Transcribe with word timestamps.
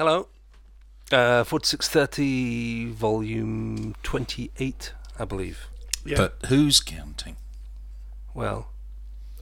Hello. 0.00 0.28
Uh, 1.12 1.44
4630, 1.44 2.86
volume 2.92 3.94
28, 4.02 4.94
I 5.18 5.24
believe. 5.26 5.66
Yeah. 6.06 6.16
But 6.16 6.36
who's 6.48 6.80
counting? 6.80 7.36
Well, 8.32 8.70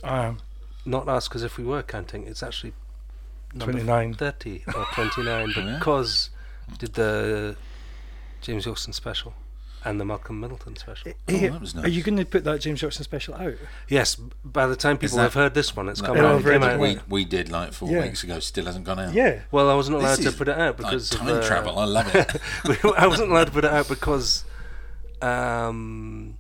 um, 0.03 0.39
not 0.85 1.09
us, 1.09 1.29
because 1.29 1.45
if 1.45 1.59
we 1.59 1.65
were 1.65 1.85
counting, 1.85 2.27
it's 2.27 2.43
actually 2.43 2.73
number 3.55 3.71
29. 3.71 4.15
30 4.15 4.65
or 4.75 4.85
29, 4.95 5.53
Oh, 5.57 5.61
yeah? 5.61 5.79
because 5.79 6.31
did 6.77 6.95
the 6.95 7.55
James 8.41 8.67
Wilson 8.67 8.93
special 8.93 9.35
and 9.85 10.01
the 10.01 10.05
Malcolm 10.05 10.41
Middleton 10.41 10.77
special. 10.77 11.13
Hey, 11.27 11.49
that 11.49 11.61
was 11.61 11.77
Are 11.77 11.89
you 11.89 12.03
going 12.03 12.19
to 12.19 12.25
put 12.25 12.45
that 12.45 12.61
James 12.61 12.81
Jackson 12.81 13.05
special 13.05 13.35
out? 13.35 13.55
Yes, 13.89 14.17
by 14.45 14.67
the 14.67 14.77
time 14.77 14.99
people 14.99 15.17
that- 15.19 15.23
have 15.25 15.35
heard 15.35 15.55
this 15.55 15.75
one, 15.77 15.89
it's 15.89 16.01
No, 16.03 16.09
come 16.09 16.17
out. 16.19 16.41
it 16.41 16.45
came 16.45 16.63
already 16.63 16.75
out- 16.75 16.81
we, 17.09 17.23
we 17.23 17.25
did 17.25 17.51
like 17.51 17.73
four 17.73 17.91
Yeah. 17.91 18.03
weeks 18.03 18.25
ago, 18.25 18.41
still 18.41 18.65
hasn't 18.67 18.85
gone 18.85 18.99
out. 18.99 19.15
Yeah. 19.15 19.41
Well, 19.51 19.71
I 19.71 19.75
wasn't 19.75 19.97
allowed 19.97 20.19
to 20.19 20.33
put 20.33 20.49
it 20.49 20.59
out 20.59 20.79
like 20.81 20.91
because 20.91 21.11
time 21.11 21.29
of, 21.29 21.37
uh, 21.39 21.47
travel. 21.47 21.79
I 21.79 21.85
love 21.85 22.15
it. 22.15 22.41
I 22.99 23.07
wasn't 23.07 23.31
allowed 23.31 23.47
to 23.47 23.53
put 23.53 23.65
it 23.65 23.71
out 23.73 23.89
because 23.89 24.45
um 25.23 26.37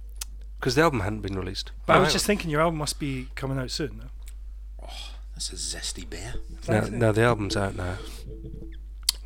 because 0.58 0.74
the 0.74 0.82
album 0.82 1.00
hadn't 1.00 1.20
been 1.20 1.36
released. 1.38 1.70
But 1.86 1.96
I 1.96 2.00
was 2.00 2.12
just 2.12 2.26
thinking 2.26 2.50
your 2.50 2.60
album 2.60 2.78
must 2.78 2.98
be 2.98 3.28
coming 3.36 3.58
out 3.58 3.70
soon. 3.70 3.98
though. 4.00 4.88
That's 5.34 5.52
a 5.52 5.56
zesty 5.56 6.08
beer. 6.08 6.34
no, 6.50 6.56
Thanks, 6.62 6.90
no, 6.90 7.12
the 7.12 7.22
album's 7.22 7.56
out 7.56 7.76
now. 7.76 7.94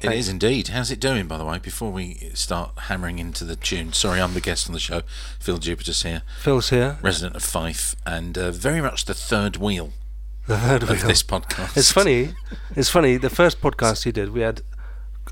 It 0.03 0.07
Thanks. 0.07 0.21
is 0.21 0.29
indeed. 0.29 0.69
How's 0.69 0.91
it 0.91 0.99
doing, 0.99 1.29
by 1.29 1.39
the 1.39 1.45
way? 1.45 1.59
Before 1.59 1.93
we 1.93 2.15
start 2.35 2.73
hammering 2.89 3.21
into 3.21 3.45
the 3.45 3.55
tune, 3.55 3.93
sorry, 3.93 4.21
I'm 4.21 4.35
the 4.35 4.41
guest 4.41 4.67
on 4.69 4.73
the 4.73 4.81
show. 4.81 5.03
Phil 5.39 5.59
Jupitus's 5.59 6.03
here, 6.03 6.23
Phil's 6.41 6.71
here. 6.71 6.99
resident 7.03 7.37
of 7.37 7.43
Fife, 7.45 7.95
and 8.05 8.37
uh, 8.37 8.51
very 8.51 8.81
much 8.81 9.05
the 9.05 9.15
third 9.15 9.57
wheel 9.59 9.93
The 10.49 10.59
third 10.59 10.83
of 10.83 10.89
wheel. 10.91 11.07
this 11.07 11.23
podcast. 11.23 11.77
It's 11.77 11.93
funny. 11.93 12.35
It's 12.75 12.89
funny. 12.89 13.17
The 13.17 13.31
first 13.31 13.61
podcast 13.61 14.03
he 14.03 14.11
did, 14.11 14.31
we 14.33 14.41
had 14.41 14.63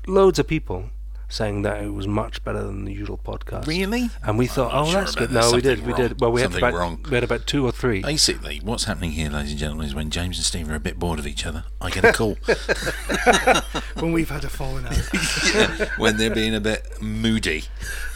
loads 0.07 0.39
of 0.39 0.47
people 0.47 0.89
saying 1.31 1.61
that 1.63 1.83
it 1.83 1.93
was 1.93 2.07
much 2.07 2.43
better 2.43 2.63
than 2.63 2.85
the 2.85 2.93
usual 2.93 3.17
podcast. 3.17 3.65
Really? 3.67 4.09
And 4.23 4.37
we 4.37 4.47
thought, 4.47 4.71
oh, 4.73 4.85
sure 4.91 5.01
that's 5.01 5.15
good. 5.15 5.29
that. 5.29 5.41
No, 5.41 5.51
we 5.53 5.61
did. 5.61 5.79
Something 5.79 5.95
We 5.95 6.01
did. 6.09 6.21
Well, 6.21 6.31
we 6.31 6.41
had 6.41 6.55
about 6.55 6.73
wrong. 6.73 7.05
we 7.09 7.15
had 7.15 7.23
about 7.23 7.47
two 7.47 7.65
or 7.65 7.71
three. 7.71 8.01
Basically, 8.01 8.59
what's 8.63 8.83
happening 8.83 9.11
here, 9.11 9.29
ladies 9.29 9.51
and 9.51 9.59
gentlemen, 9.59 9.87
is 9.87 9.95
when 9.95 10.09
James 10.09 10.37
and 10.37 10.45
Steve 10.45 10.69
are 10.69 10.75
a 10.75 10.79
bit 10.79 10.99
bored 10.99 11.19
of 11.19 11.27
each 11.27 11.45
other, 11.45 11.63
I 11.79 11.89
get 11.89 12.03
a 12.05 12.13
call. 12.13 12.37
When 14.01 14.13
we've 14.13 14.29
had 14.29 14.43
a 14.43 14.49
falling 14.49 14.85
out. 14.85 15.89
when 15.97 16.17
they're 16.17 16.33
being 16.33 16.55
a 16.55 16.59
bit 16.59 17.01
moody. 17.01 17.65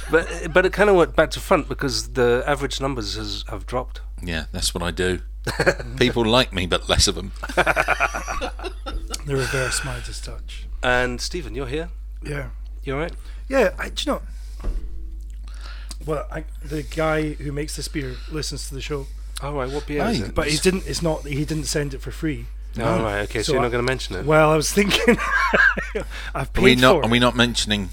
But 0.09 0.51
but 0.53 0.65
it 0.65 0.73
kind 0.73 0.89
of 0.89 0.95
went 0.95 1.15
back 1.15 1.31
to 1.31 1.39
front 1.39 1.67
because 1.67 2.09
the 2.13 2.43
average 2.47 2.79
numbers 2.81 3.15
has 3.15 3.43
have 3.49 3.65
dropped. 3.65 4.01
Yeah, 4.23 4.45
that's 4.51 4.73
what 4.73 4.83
I 4.83 4.91
do. 4.91 5.19
People 5.97 6.25
like 6.25 6.53
me, 6.53 6.65
but 6.65 6.89
less 6.89 7.07
of 7.07 7.15
them. 7.15 7.31
the 7.55 9.35
reverse 9.35 9.83
Midas 9.85 10.19
touch. 10.21 10.67
And 10.81 11.21
Stephen, 11.21 11.53
you're 11.55 11.67
here. 11.67 11.89
Yeah. 12.23 12.49
You 12.85 12.93
all 12.93 12.99
right? 12.99 13.11
Yeah, 13.49 13.73
I, 13.77 13.89
do 13.89 14.03
you 14.05 14.11
know? 14.13 14.21
Well, 16.05 16.27
I, 16.31 16.43
the 16.63 16.83
guy 16.83 17.33
who 17.33 17.51
makes 17.51 17.75
this 17.75 17.87
beer 17.87 18.15
listens 18.31 18.69
to 18.69 18.75
the 18.75 18.81
show, 18.81 19.07
Oh, 19.41 19.47
All 19.47 19.53
right. 19.55 19.69
What 19.69 19.85
beer 19.85 20.01
is 20.07 20.21
Aye. 20.21 20.25
it? 20.27 20.35
but 20.35 20.47
he 20.47 20.55
didn't. 20.57 20.87
It's 20.87 21.01
not. 21.01 21.25
He 21.25 21.43
didn't 21.43 21.65
send 21.65 21.93
it 21.93 22.01
for 22.01 22.09
free. 22.11 22.45
All 22.79 23.01
right. 23.03 23.19
Okay. 23.23 23.39
So, 23.39 23.43
So 23.43 23.51
you're 23.53 23.61
I- 23.61 23.65
not 23.65 23.71
going 23.71 23.83
to 23.85 23.91
mention 23.91 24.15
it. 24.15 24.25
Well, 24.25 24.49
I 24.49 24.55
was 24.55 24.71
thinking. 24.71 25.17
I've 26.35 26.53
paid 26.53 26.61
Are 26.61 26.63
we 26.63 26.75
not? 26.75 26.91
for 26.93 27.01
Are 27.01 27.05
it. 27.05 27.11
we 27.11 27.19
not 27.19 27.35
mentioning 27.35 27.89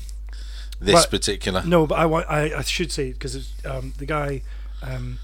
this 0.80 1.02
But- 1.04 1.10
particular? 1.10 1.64
No, 1.64 1.86
but 1.86 1.98
I 1.98 2.06
want. 2.06 2.26
I, 2.30 2.54
I 2.58 2.62
should 2.62 2.92
say 2.92 3.10
because 3.12 3.52
um, 3.64 3.92
the 3.98 4.06
guy. 4.06 4.42
Um, 4.82 5.18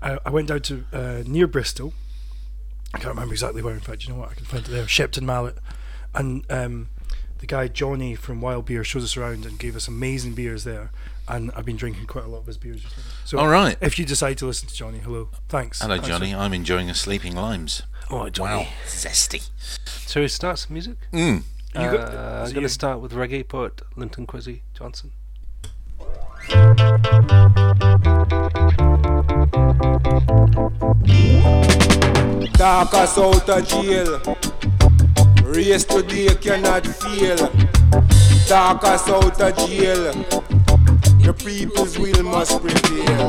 I, 0.00 0.18
I 0.24 0.30
went 0.30 0.48
down 0.48 0.60
to 0.62 0.84
uh, 0.92 1.22
near 1.26 1.46
Bristol. 1.48 1.94
I 2.94 2.98
can't 2.98 3.14
remember 3.14 3.34
exactly 3.34 3.60
where. 3.62 3.74
In 3.74 3.80
fact, 3.80 4.04
you 4.04 4.10
know 4.12 4.20
what? 4.20 4.30
I 4.30 4.34
can 4.34 4.44
find 4.44 4.64
it 4.64 4.70
there. 4.70 4.86
Shepton 4.86 5.26
Mallet, 5.26 5.56
and 6.14 6.44
um, 6.48 6.88
the 7.38 7.46
guy 7.46 7.68
Johnny 7.68 8.14
from 8.14 8.40
Wild 8.40 8.66
Beer 8.66 8.84
showed 8.84 9.02
us 9.02 9.16
around 9.16 9.44
and 9.46 9.58
gave 9.58 9.76
us 9.76 9.88
amazing 9.88 10.34
beers 10.34 10.64
there. 10.64 10.90
And 11.28 11.50
I've 11.56 11.64
been 11.64 11.76
drinking 11.76 12.06
quite 12.06 12.24
a 12.24 12.28
lot 12.28 12.38
of 12.38 12.46
his 12.46 12.56
beers. 12.56 12.84
recently. 12.84 13.02
So 13.24 13.38
All 13.38 13.48
right. 13.48 13.76
if 13.80 13.98
you 13.98 14.04
decide 14.04 14.38
to 14.38 14.46
listen 14.46 14.68
to 14.68 14.74
Johnny, 14.74 14.98
hello, 14.98 15.28
thanks. 15.48 15.80
Hello, 15.82 15.96
Thanks, 15.96 16.08
Johnny. 16.08 16.34
I'm 16.34 16.52
enjoying 16.52 16.88
a 16.88 16.94
Sleeping 16.94 17.34
Limes. 17.34 17.82
Oh, 18.10 18.28
Johnny. 18.28 18.62
Wow, 18.64 18.68
zesty. 18.86 19.48
So 20.06 20.20
we 20.20 20.28
start 20.28 20.58
some 20.60 20.74
music. 20.74 20.96
Mm. 21.12 21.42
You 21.74 21.80
got- 21.80 22.14
uh, 22.14 22.44
I'm 22.46 22.52
going 22.52 22.62
to 22.62 22.68
start 22.68 23.00
with 23.00 23.12
reggae 23.12 23.46
poet 23.46 23.82
Linton 23.96 24.26
Kwesi 24.26 24.60
Johnson. 24.72 25.10
Talk 32.54 32.92
us 32.94 33.16
out 33.18 33.48
of 33.48 33.68
jail. 33.68 34.36
Race 35.56 35.84
today 35.86 36.34
cannot 36.34 36.86
fail. 36.86 37.38
Darcus 38.46 39.08
out 39.08 39.40
of 39.40 39.56
jail. 39.56 40.12
The 41.24 41.32
people's 41.32 41.98
will 41.98 42.22
must 42.24 42.60
prevail. 42.60 43.28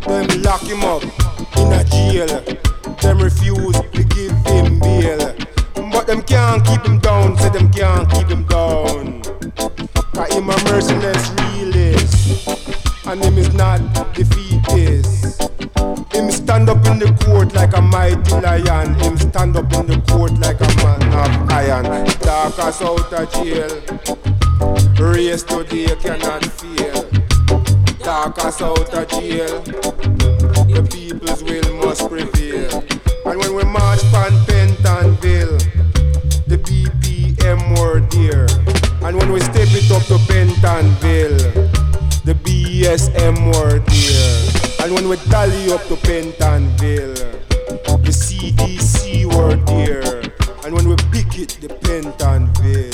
Them 0.00 0.42
lock 0.42 0.62
him 0.62 0.82
up 0.82 1.04
in 1.56 1.72
a 1.72 1.84
jail. 1.84 2.26
Them 3.00 3.20
refuse 3.20 3.78
to 3.78 4.02
give 4.02 4.32
him 4.48 4.80
bail. 4.80 5.36
But 5.92 6.08
them 6.08 6.22
can't 6.22 6.66
keep 6.66 6.84
him 6.84 6.98
down, 6.98 7.38
say 7.38 7.50
them 7.50 7.70
can't 7.70 8.10
keep 8.10 8.26
him 8.26 8.42
down. 8.46 9.22
Cause 10.12 10.34
him 10.34 10.50
a 10.50 10.56
merciless 10.64 11.30
realist. 11.38 12.89
And 13.10 13.24
him 13.24 13.38
is 13.38 13.52
not 13.54 13.80
defeatist. 14.14 15.42
Him 16.14 16.30
stand 16.30 16.70
up 16.70 16.86
in 16.86 17.00
the 17.00 17.12
court 17.24 17.52
like 17.54 17.76
a 17.76 17.82
mighty 17.82 18.34
lion. 18.34 18.94
Him 19.00 19.18
stand 19.18 19.56
up 19.56 19.72
in 19.72 19.86
the 19.86 20.00
court 20.06 20.38
like 20.38 20.60
a 20.60 20.70
man 20.78 21.02
of 21.18 21.50
iron. 21.50 22.06
Darcus 22.20 22.80
out 22.80 23.12
of 23.12 23.32
jail. 23.32 23.66
Race 24.94 25.42
today 25.42 25.92
cannot 25.96 26.44
fail. 26.44 27.02
Darcus 27.98 28.62
out 28.62 28.94
of 28.94 29.08
jail. 29.08 29.60
The 30.70 30.86
people's 30.88 31.42
will 31.42 31.84
must 31.84 32.08
prevail. 32.08 32.84
And 33.26 33.40
when 33.40 33.56
we 33.56 33.64
march 33.64 34.02
pan 34.12 34.30
Pentonville, 34.46 35.58
the 36.46 36.58
BPM 36.58 37.76
were 37.76 37.98
there. 38.14 38.46
And 39.04 39.16
when 39.16 39.32
we 39.32 39.40
step 39.40 39.66
it 39.72 39.90
up 39.90 40.04
to 40.04 40.18
Pentonville, 40.30 41.79
the 42.24 42.34
BSM 42.34 43.36
were 43.54 43.78
there. 43.78 44.84
And 44.84 44.94
when 44.94 45.08
we 45.08 45.16
tally 45.30 45.72
up 45.72 45.82
to 45.88 45.96
Pentonville, 45.96 47.14
the 47.16 48.12
CDC 48.12 49.24
were 49.26 49.56
there. 49.64 50.20
And 50.64 50.74
when 50.74 50.88
we 50.88 50.96
pick 51.10 51.38
it, 51.38 51.58
the 51.60 51.68
Pentonville, 51.68 52.92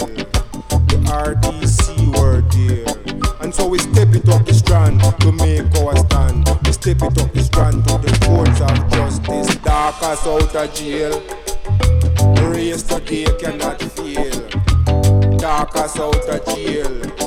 the 0.89 0.97
RDC 1.07 2.17
were 2.17 2.41
there. 2.55 3.37
And 3.41 3.55
so 3.55 3.69
we 3.69 3.79
step 3.79 4.15
it 4.15 4.29
up 4.29 4.47
the 4.47 4.55
strand 4.55 5.01
to 5.21 5.33
make 5.33 5.75
our 5.81 5.97
stand. 5.97 6.49
We 6.65 6.73
step 6.73 7.03
it 7.03 7.19
up 7.19 7.33
the 7.33 7.43
strand 7.43 7.85
to 7.89 7.99
the 7.99 8.19
courts 8.25 8.61
of 8.61 8.91
justice. 8.93 9.57
Darcus 9.57 10.27
out 10.27 10.55
of 10.55 10.75
jail. 10.75 11.21
The 12.35 12.49
race 12.53 12.83
today 12.83 13.27
cannot 13.41 13.81
fail. 13.81 15.37
Darcus 15.39 15.99
out 15.99 16.29
of 16.29 16.47
jail. 16.55 17.26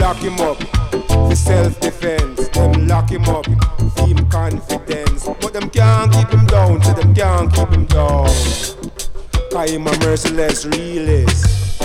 Lock 0.00 0.16
him 0.16 0.40
up 0.40 0.56
for 1.08 1.36
self-defense. 1.36 2.48
Them 2.48 2.86
lock 2.86 3.10
him 3.10 3.24
up 3.24 3.44
for 3.44 4.06
him 4.06 4.28
confidence. 4.30 5.28
But 5.40 5.52
them 5.52 5.68
can't 5.68 6.10
keep 6.10 6.28
him 6.30 6.46
down, 6.46 6.82
so 6.82 6.94
them 6.94 7.14
can't 7.14 7.52
keep 7.52 7.68
him 7.68 7.84
down. 7.84 8.26
I 9.54 9.66
am 9.68 9.86
a 9.86 9.98
merciless 9.98 10.64
realist. 10.64 11.82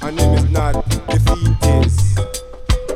And 0.00 0.18
him 0.18 0.34
is 0.34 0.50
not 0.50 0.88
defeatist. 1.08 2.20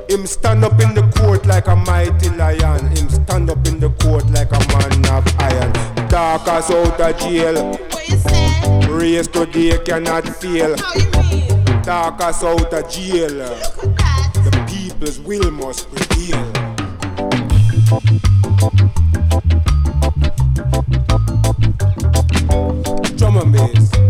Him 0.08 0.24
stand 0.26 0.64
up 0.64 0.80
in 0.80 0.94
the 0.94 1.02
court 1.16 1.46
like 1.46 1.66
a 1.66 1.74
mighty 1.74 2.30
lion. 2.30 2.86
Him 2.96 3.08
stand 3.10 3.50
up 3.50 3.66
in 3.66 3.80
the 3.80 3.90
court 3.90 4.30
like 4.30 4.52
a 4.52 4.60
man 4.68 5.04
of 5.10 5.40
iron. 5.40 5.72
Darcus 6.08 6.70
out 6.70 7.00
of 7.00 7.18
jail. 7.18 7.72
What 7.90 8.08
you 8.08 8.16
say? 8.18 8.86
Race 8.86 9.26
today 9.26 9.78
cannot 9.84 10.28
fail. 10.28 10.76
How 10.78 10.94
you 10.94 11.10
mean? 11.28 11.82
Darcus 11.82 12.44
out 12.44 12.72
of 12.72 12.88
jail. 12.88 13.30
Look 13.32 13.50
at 13.50 13.96
that. 13.98 14.09
People's 15.00 15.20
will 15.20 15.50
must 15.50 15.88
prevail. 15.90 16.52
Drum 23.16 23.38
and 23.38 23.50
bass. 23.50 24.09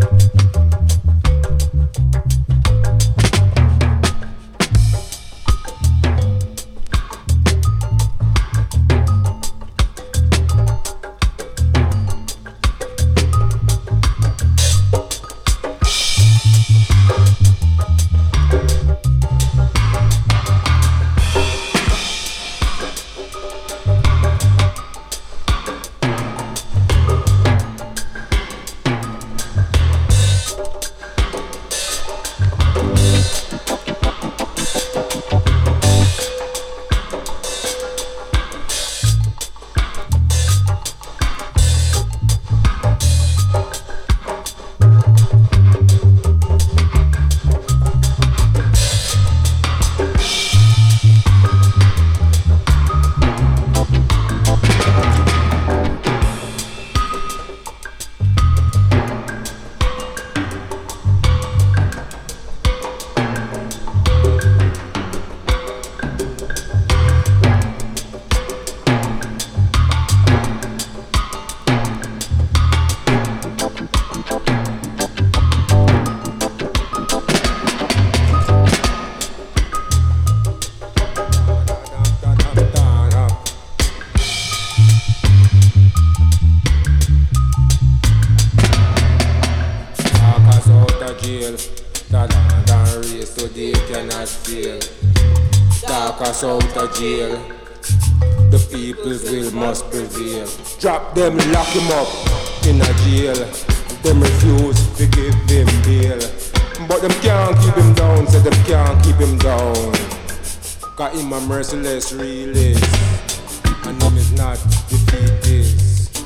Merciless 112.13 112.13
release. 112.13 113.65
And 113.87 114.03
him 114.03 114.17
is 114.17 114.33
not 114.33 114.59
defeatist. 114.89 116.19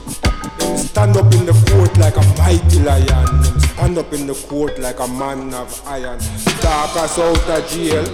Him 0.61 0.77
stand 0.79 1.17
up 1.17 1.33
in 1.35 1.47
the 1.47 1.53
court 1.71 1.97
like 1.99 2.17
a 2.17 2.23
mighty 2.39 2.79
lion. 2.81 3.45
Him 3.45 3.61
stand 3.61 3.99
up 3.99 4.13
in 4.13 4.27
the 4.27 4.35
court 4.49 4.79
like 4.79 5.01
a 5.01 5.09
man 5.09 5.53
of 5.55 5.83
iron. 5.87 6.19
Darcus 6.61 7.19
out 7.19 7.49
of 7.49 7.69
jail. 7.69 8.05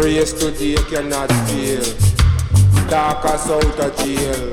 Race 0.00 0.32
today 0.32 0.76
cannot 0.90 1.30
fail. 1.48 1.82
Darcus 2.88 3.50
out 3.50 3.80
of 3.80 3.96
jail. 3.98 4.50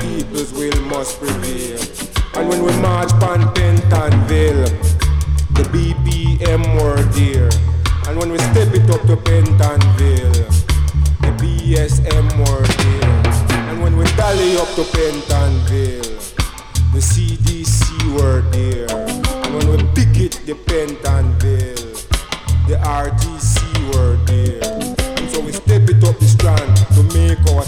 People's 0.00 0.52
will 0.52 0.80
must 0.82 1.18
prevail. 1.18 1.80
And 2.34 2.48
when 2.48 2.62
we 2.62 2.72
march 2.80 3.10
pan 3.20 3.42
Pentonville, 3.54 4.68
the 5.54 5.64
BPM 5.72 6.80
were 6.80 7.02
there. 7.12 7.71
And 8.12 8.20
when 8.20 8.30
we 8.30 8.38
step 8.52 8.68
it 8.74 8.90
up 8.90 9.00
to 9.06 9.16
Pentonville, 9.16 10.44
the 11.22 11.32
BSM 11.40 12.28
were 12.40 12.66
there. 12.84 13.70
And 13.70 13.82
when 13.82 13.96
we 13.96 14.04
tally 14.04 14.54
up 14.58 14.68
to 14.74 14.82
Pentonville, 14.92 16.20
the 16.92 16.98
CDC 17.00 18.12
were 18.12 18.42
there. 18.50 18.90
And 19.46 19.54
when 19.54 19.66
we 19.66 19.82
pick 19.94 20.20
it, 20.20 20.42
the 20.44 20.52
Pentonville, 20.52 22.06
the 22.68 22.76
RTC 22.84 23.94
were 23.94 24.16
there. 24.26 25.16
And 25.16 25.30
so 25.30 25.40
we 25.40 25.52
step 25.52 25.88
it 25.88 26.04
up 26.04 26.18
the 26.18 26.26
strand 26.26 26.76
to 26.92 27.02
make 27.16 27.40
our 27.50 27.62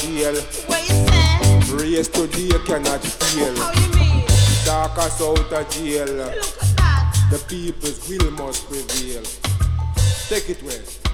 jail 0.00 0.34
What 0.66 0.80
you 0.88 0.94
say? 1.06 1.98
Race 1.98 2.08
today 2.08 2.50
cannot 2.66 3.02
fail 3.02 3.56
How 3.56 3.72
you 3.72 3.88
mean? 3.98 4.26
Darcus 4.64 5.20
out 5.20 5.52
of 5.52 5.70
jail 5.70 6.06
Look 6.06 6.62
at 6.62 6.76
that. 6.76 7.28
The 7.30 7.38
people's 7.48 8.08
will 8.08 8.30
must 8.32 8.68
prevail 8.68 9.22
Take 10.28 10.50
it 10.50 10.62
away 10.62 11.07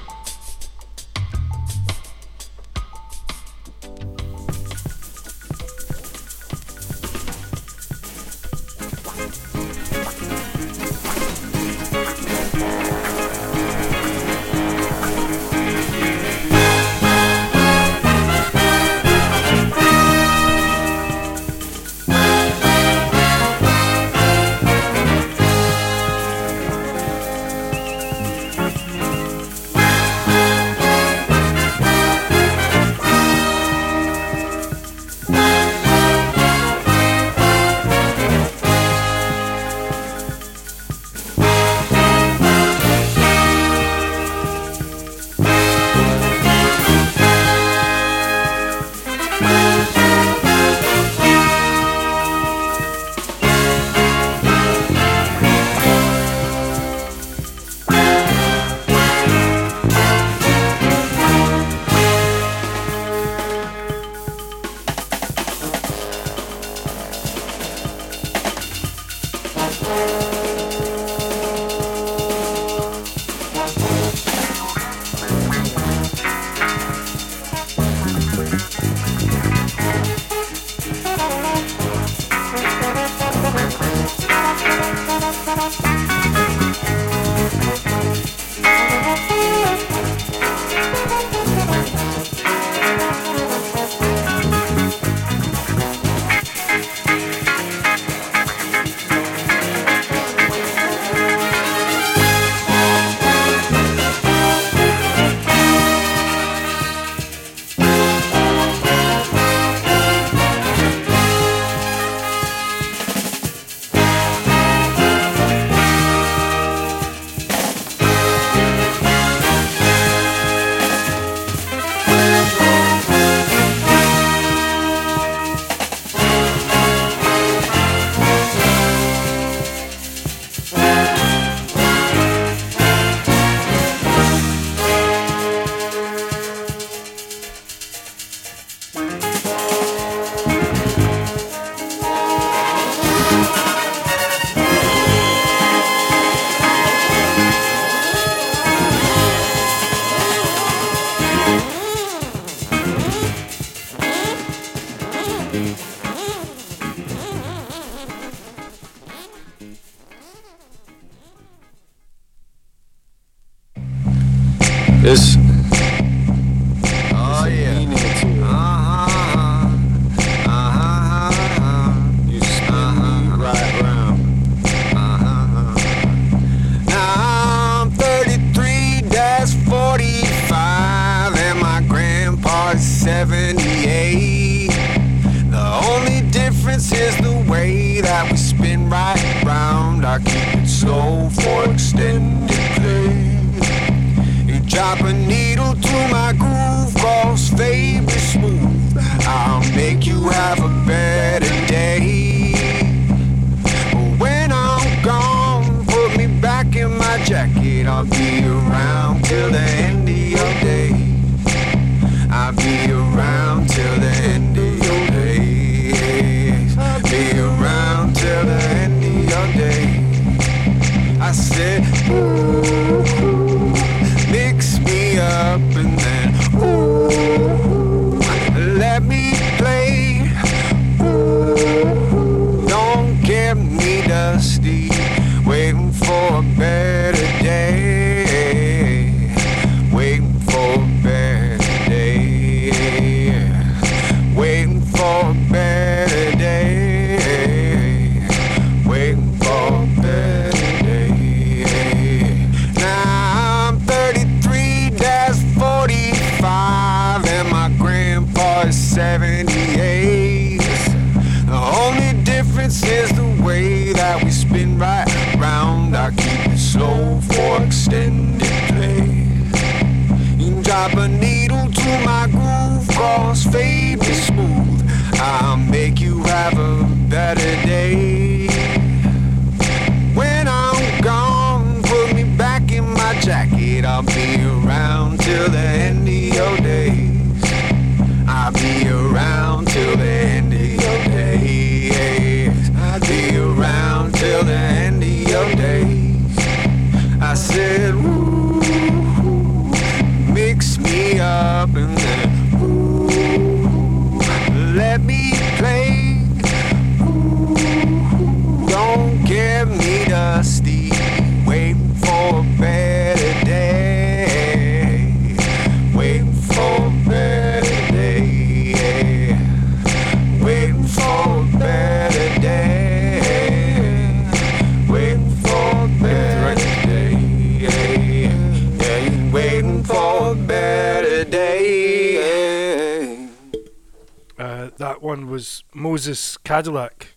Cadillac, 336.45 337.15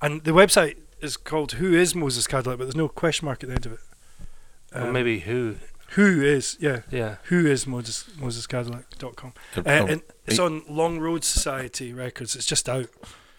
and 0.00 0.22
the 0.24 0.30
website 0.32 0.76
is 1.00 1.16
called 1.16 1.52
"Who 1.52 1.74
is 1.74 1.94
Moses 1.94 2.26
Cadillac?" 2.26 2.58
But 2.58 2.64
there's 2.64 2.76
no 2.76 2.88
question 2.88 3.26
mark 3.26 3.42
at 3.42 3.48
the 3.48 3.54
end 3.56 3.66
of 3.66 3.72
it. 3.72 3.80
or 4.74 4.82
Um, 4.82 4.92
maybe 4.92 5.20
who? 5.20 5.56
who 5.94 6.22
is 6.22 6.56
yeah 6.60 6.82
Yeah. 6.90 7.16
who 7.24 7.44
is 7.46 7.66
Moses 7.66 8.04
MosesCadillac.com. 8.18 9.32
Uh, 9.56 9.60
Uh, 9.60 9.62
oh, 9.66 9.86
and 9.86 10.02
it's 10.26 10.38
it- 10.38 10.40
on 10.40 10.62
Long 10.68 11.00
Road 11.00 11.24
Society 11.24 11.92
Records. 11.92 12.36
It's 12.36 12.46
just 12.46 12.68
out. 12.68 12.88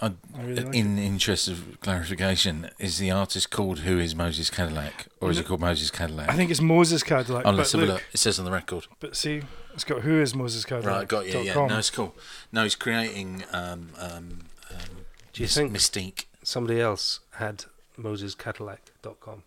I- 0.02 0.08
I 0.36 0.42
really 0.44 0.64
like 0.64 0.76
in 0.76 0.98
interest 0.98 1.48
of 1.48 1.80
clarification, 1.80 2.70
is 2.80 2.98
the 2.98 3.12
artist 3.12 3.52
called 3.52 3.80
Who 3.82 4.00
is 4.00 4.16
Moses 4.16 4.50
Cadillac, 4.50 5.08
or 5.22 5.30
is 5.30 5.38
it 5.38 5.46
called 5.46 5.62
Moses 5.62 5.92
Cadillac? 5.92 6.28
I 6.28 6.36
think 6.36 6.50
it's 6.50 6.60
Moses 6.60 7.04
Cadillac. 7.04 7.46
Oh, 7.46 7.52
let's 7.52 7.72
have 7.74 7.82
a 7.82 7.86
look, 7.86 7.94
look. 7.96 8.04
It 8.12 8.18
says 8.18 8.40
on 8.40 8.46
the 8.46 8.52
record. 8.52 8.88
But 9.00 9.16
see, 9.16 9.44
it's 9.76 9.84
got 9.84 10.02
who 10.02 10.20
is 10.20 10.34
Moses 10.34 10.66
Cadillac. 10.66 10.88
Right, 10.94 11.08
got 11.08 11.28
you. 11.28 11.40
Yeah, 11.42 11.54
com. 11.54 11.70
no, 11.70 11.78
it's 11.78 11.92
cool. 11.92 12.16
No, 12.52 12.64
he's 12.64 12.74
creating 12.76 13.44
um, 13.54 13.90
um, 14.00 14.40
Do 15.34 15.42
you 15.42 15.46
mys- 15.48 15.56
think 15.56 15.72
mystique? 15.74 16.26
somebody 16.44 16.80
else 16.82 17.20
had 17.36 17.66
MosesCadillac.com? 18.00 19.44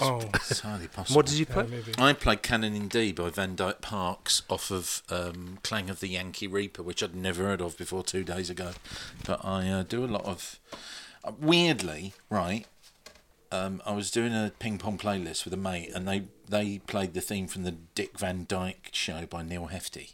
Oh, 0.00 0.20
It's 0.34 0.60
highly 0.60 0.88
possible. 0.88 1.16
What 1.16 1.26
did 1.26 1.36
you 1.36 1.46
yeah, 1.48 1.54
play? 1.54 1.66
maybe. 1.68 1.92
I 1.98 2.12
played 2.14 2.42
Canon 2.42 2.74
in 2.74 2.88
D 2.88 3.12
by 3.12 3.30
Van 3.30 3.54
Dyke 3.54 3.80
Parks 3.80 4.42
off 4.50 4.72
of 4.72 5.02
um, 5.08 5.58
Clang 5.62 5.88
of 5.88 6.00
the 6.00 6.08
Yankee 6.08 6.48
Reaper, 6.48 6.82
which 6.82 7.00
I'd 7.00 7.14
never 7.14 7.44
heard 7.44 7.60
of 7.60 7.76
before 7.78 8.02
two 8.02 8.24
days 8.24 8.50
ago. 8.50 8.72
But 9.24 9.44
I 9.44 9.68
uh, 9.68 9.82
do 9.84 10.04
a 10.04 10.06
lot 10.06 10.24
of. 10.24 10.58
Uh, 11.22 11.30
weirdly, 11.38 12.12
right, 12.28 12.66
um, 13.54 13.82
I 13.86 13.92
was 13.92 14.10
doing 14.10 14.32
a 14.34 14.52
ping 14.58 14.78
pong 14.78 14.98
playlist 14.98 15.44
with 15.44 15.54
a 15.54 15.56
mate, 15.58 15.90
and 15.94 16.06
they, 16.08 16.24
they 16.48 16.78
played 16.86 17.14
the 17.14 17.20
theme 17.20 17.46
from 17.46 17.62
the 17.64 17.72
Dick 17.94 18.18
Van 18.18 18.44
Dyke 18.48 18.90
show 18.92 19.26
by 19.26 19.42
Neal 19.42 19.68
Hefti. 19.72 20.12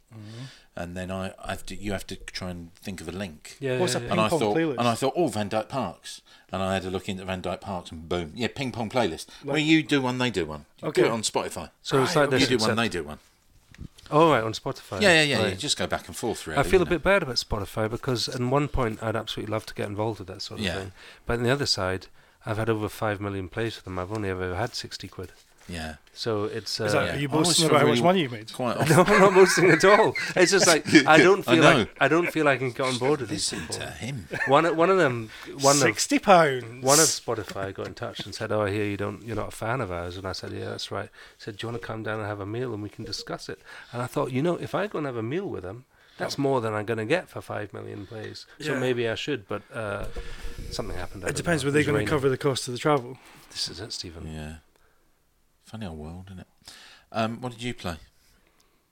And 0.76 0.96
then 0.96 1.10
I, 1.10 1.32
I 1.44 1.50
have 1.50 1.66
to, 1.66 1.76
you 1.76 1.92
have 1.92 2.06
to 2.06 2.16
try 2.16 2.50
and 2.50 2.72
think 2.76 3.00
of 3.00 3.08
a 3.08 3.12
link. 3.12 3.56
Yeah, 3.60 3.78
What's 3.78 3.94
yeah, 3.94 4.00
a 4.00 4.02
yeah. 4.02 4.08
ping 4.08 4.12
And 4.12 4.20
I 4.20 4.28
pong 4.28 4.38
thought, 4.40 4.56
playlist? 4.56 4.78
and 4.78 4.88
I 4.88 4.94
thought, 4.94 5.12
oh, 5.16 5.26
Van 5.28 5.48
Dyke 5.48 5.68
Parks, 5.68 6.22
and 6.52 6.62
I 6.62 6.74
had 6.74 6.84
a 6.84 6.90
look 6.90 7.08
into 7.08 7.24
Van 7.24 7.40
Dyke 7.40 7.60
Parks, 7.60 7.90
and 7.90 8.08
boom, 8.08 8.32
yeah, 8.34 8.48
ping 8.54 8.70
pong 8.72 8.88
playlist. 8.88 9.26
where 9.42 9.58
you 9.58 9.82
do 9.82 10.00
one, 10.00 10.18
they 10.18 10.30
do 10.30 10.46
one. 10.46 10.66
You 10.82 10.88
Okay. 10.88 11.02
Do 11.02 11.08
it 11.08 11.10
on 11.12 11.22
Spotify. 11.22 11.70
So 11.82 12.02
it's 12.02 12.14
like 12.16 12.30
You 12.30 12.38
this. 12.38 12.48
do 12.48 12.58
one, 12.58 12.76
they 12.76 12.88
do 12.88 13.02
one. 13.04 13.18
Oh, 14.12 14.30
right, 14.32 14.42
on 14.42 14.52
Spotify. 14.52 15.00
Yeah, 15.00 15.12
yeah, 15.12 15.22
yeah. 15.22 15.38
Right. 15.42 15.50
You 15.52 15.56
just 15.56 15.76
go 15.78 15.86
back 15.86 16.08
and 16.08 16.16
forth. 16.16 16.44
Really, 16.46 16.58
I 16.58 16.64
feel 16.64 16.82
a 16.82 16.84
know. 16.84 16.90
bit 16.90 17.02
bad 17.02 17.22
about 17.22 17.36
Spotify 17.36 17.88
because 17.88 18.28
at 18.28 18.40
one 18.40 18.66
point 18.68 19.00
I'd 19.02 19.14
absolutely 19.14 19.52
love 19.52 19.66
to 19.66 19.74
get 19.74 19.86
involved 19.88 20.18
with 20.18 20.26
that 20.28 20.42
sort 20.42 20.58
of 20.60 20.66
Yeah. 20.66 20.74
thing. 20.78 20.92
But 21.26 21.38
on 21.38 21.44
the 21.44 21.50
other 21.50 21.66
side, 21.66 22.08
I've 22.46 22.56
had 22.58 22.68
over 22.70 22.88
5 22.88 23.20
million 23.20 23.48
plays 23.48 23.76
with 23.76 23.84
them. 23.84 23.98
I've 23.98 24.12
only 24.12 24.30
ever 24.30 24.54
had 24.54 24.74
60 24.74 25.08
quid. 25.08 25.32
Yeah, 25.68 25.96
So 26.14 26.44
it's. 26.46 26.80
Uh, 26.80 26.84
Is 26.86 26.92
that, 26.94 27.06
yeah. 27.06 27.14
Are 27.14 27.18
you 27.18 27.28
I 27.28 27.32
always 27.32 27.48
boasting 27.48 27.68
feel 27.68 27.70
about 27.76 27.80
how 27.82 27.86
much 27.86 27.92
really- 27.98 28.02
money 28.02 28.20
you 28.22 28.28
made? 28.28 28.52
quite 28.52 28.76
No, 28.90 29.00
often. 29.02 29.14
I'm 29.14 29.20
not 29.20 29.34
boasting 29.34 29.70
at 29.70 29.84
all. 29.84 30.14
It's 30.34 30.50
just 30.50 30.66
like 30.66 30.84
I 31.06 31.18
don't 31.18 31.44
feel 31.44 31.56
know. 31.62 31.76
like 31.78 31.96
I 32.00 32.08
don't 32.08 32.26
feel 32.32 32.44
like 32.46 32.56
I 32.56 32.58
can 32.58 32.70
get 32.72 32.80
on 32.86 32.98
board 32.98 33.20
with 33.20 33.28
these 33.30 33.52
Listen 33.52 33.68
people. 33.68 33.86
to 33.86 33.92
him. 33.92 34.26
One 34.48 34.64
of- 34.66 34.76
one 34.76 34.90
of 34.90 34.96
them, 34.98 35.30
one 35.60 35.76
of 35.76 35.82
Sixty 35.82 36.18
pounds. 36.18 36.82
one 36.84 36.98
of 36.98 37.06
Spotify 37.06 37.72
got 37.72 37.86
in 37.86 37.94
touch 37.94 38.18
and 38.24 38.34
said, 38.34 38.50
"Oh, 38.50 38.62
I 38.62 38.70
hear 38.72 38.84
you 38.84 38.96
don't, 38.96 39.22
you're 39.22 39.36
not 39.36 39.48
a 39.48 39.56
fan 39.56 39.80
of 39.80 39.92
ours." 39.92 40.16
And 40.16 40.26
I 40.26 40.32
said, 40.32 40.50
"Yeah, 40.50 40.70
that's 40.70 40.90
right." 40.90 41.08
He 41.36 41.44
said, 41.44 41.56
"Do 41.58 41.66
you 41.66 41.70
want 41.72 41.80
to 41.82 41.86
come 41.86 42.02
down 42.02 42.18
and 42.18 42.26
have 42.28 42.40
a 42.40 42.46
meal 42.46 42.74
and 42.74 42.82
we 42.82 42.88
can 42.88 43.04
discuss 43.04 43.48
it?" 43.48 43.60
And 43.92 44.02
I 44.02 44.06
thought, 44.06 44.32
you 44.32 44.42
know, 44.42 44.56
if 44.56 44.74
I 44.74 44.88
go 44.88 44.98
and 44.98 45.06
have 45.06 45.16
a 45.18 45.22
meal 45.22 45.46
with 45.46 45.62
them, 45.62 45.84
that's 46.20 46.38
more 46.38 46.60
than 46.60 46.72
I'm 46.74 46.86
going 46.86 46.98
to 46.98 47.04
get 47.06 47.28
for 47.28 47.40
five 47.40 47.72
million 47.72 48.06
plays. 48.06 48.46
So 48.60 48.72
Yeah. 48.74 48.78
maybe 48.78 49.08
I 49.08 49.14
should, 49.16 49.48
but 49.48 49.62
uh, 49.74 50.06
something 50.70 50.96
happened. 50.96 51.24
I 51.24 51.28
It 51.28 51.30
don't 51.30 51.36
depends. 51.38 51.62
know. 51.64 51.68
Were 51.68 51.72
they 51.72 51.78
was 51.80 51.86
going 51.88 52.04
to 52.06 52.10
cover 52.10 52.28
the 52.28 52.38
cost 52.38 52.68
of 52.68 52.72
the 52.72 52.78
travel? 52.78 53.18
This 53.50 53.68
is 53.68 53.80
it, 53.80 53.92
Stephen. 53.92 54.32
Yeah, 54.32 54.54
funny 55.64 55.86
old 55.86 55.98
world, 55.98 56.26
isn't 56.28 56.40
it? 56.40 56.46
Um, 57.12 57.40
what 57.40 57.52
did 57.52 57.62
you 57.62 57.74
play? 57.74 57.96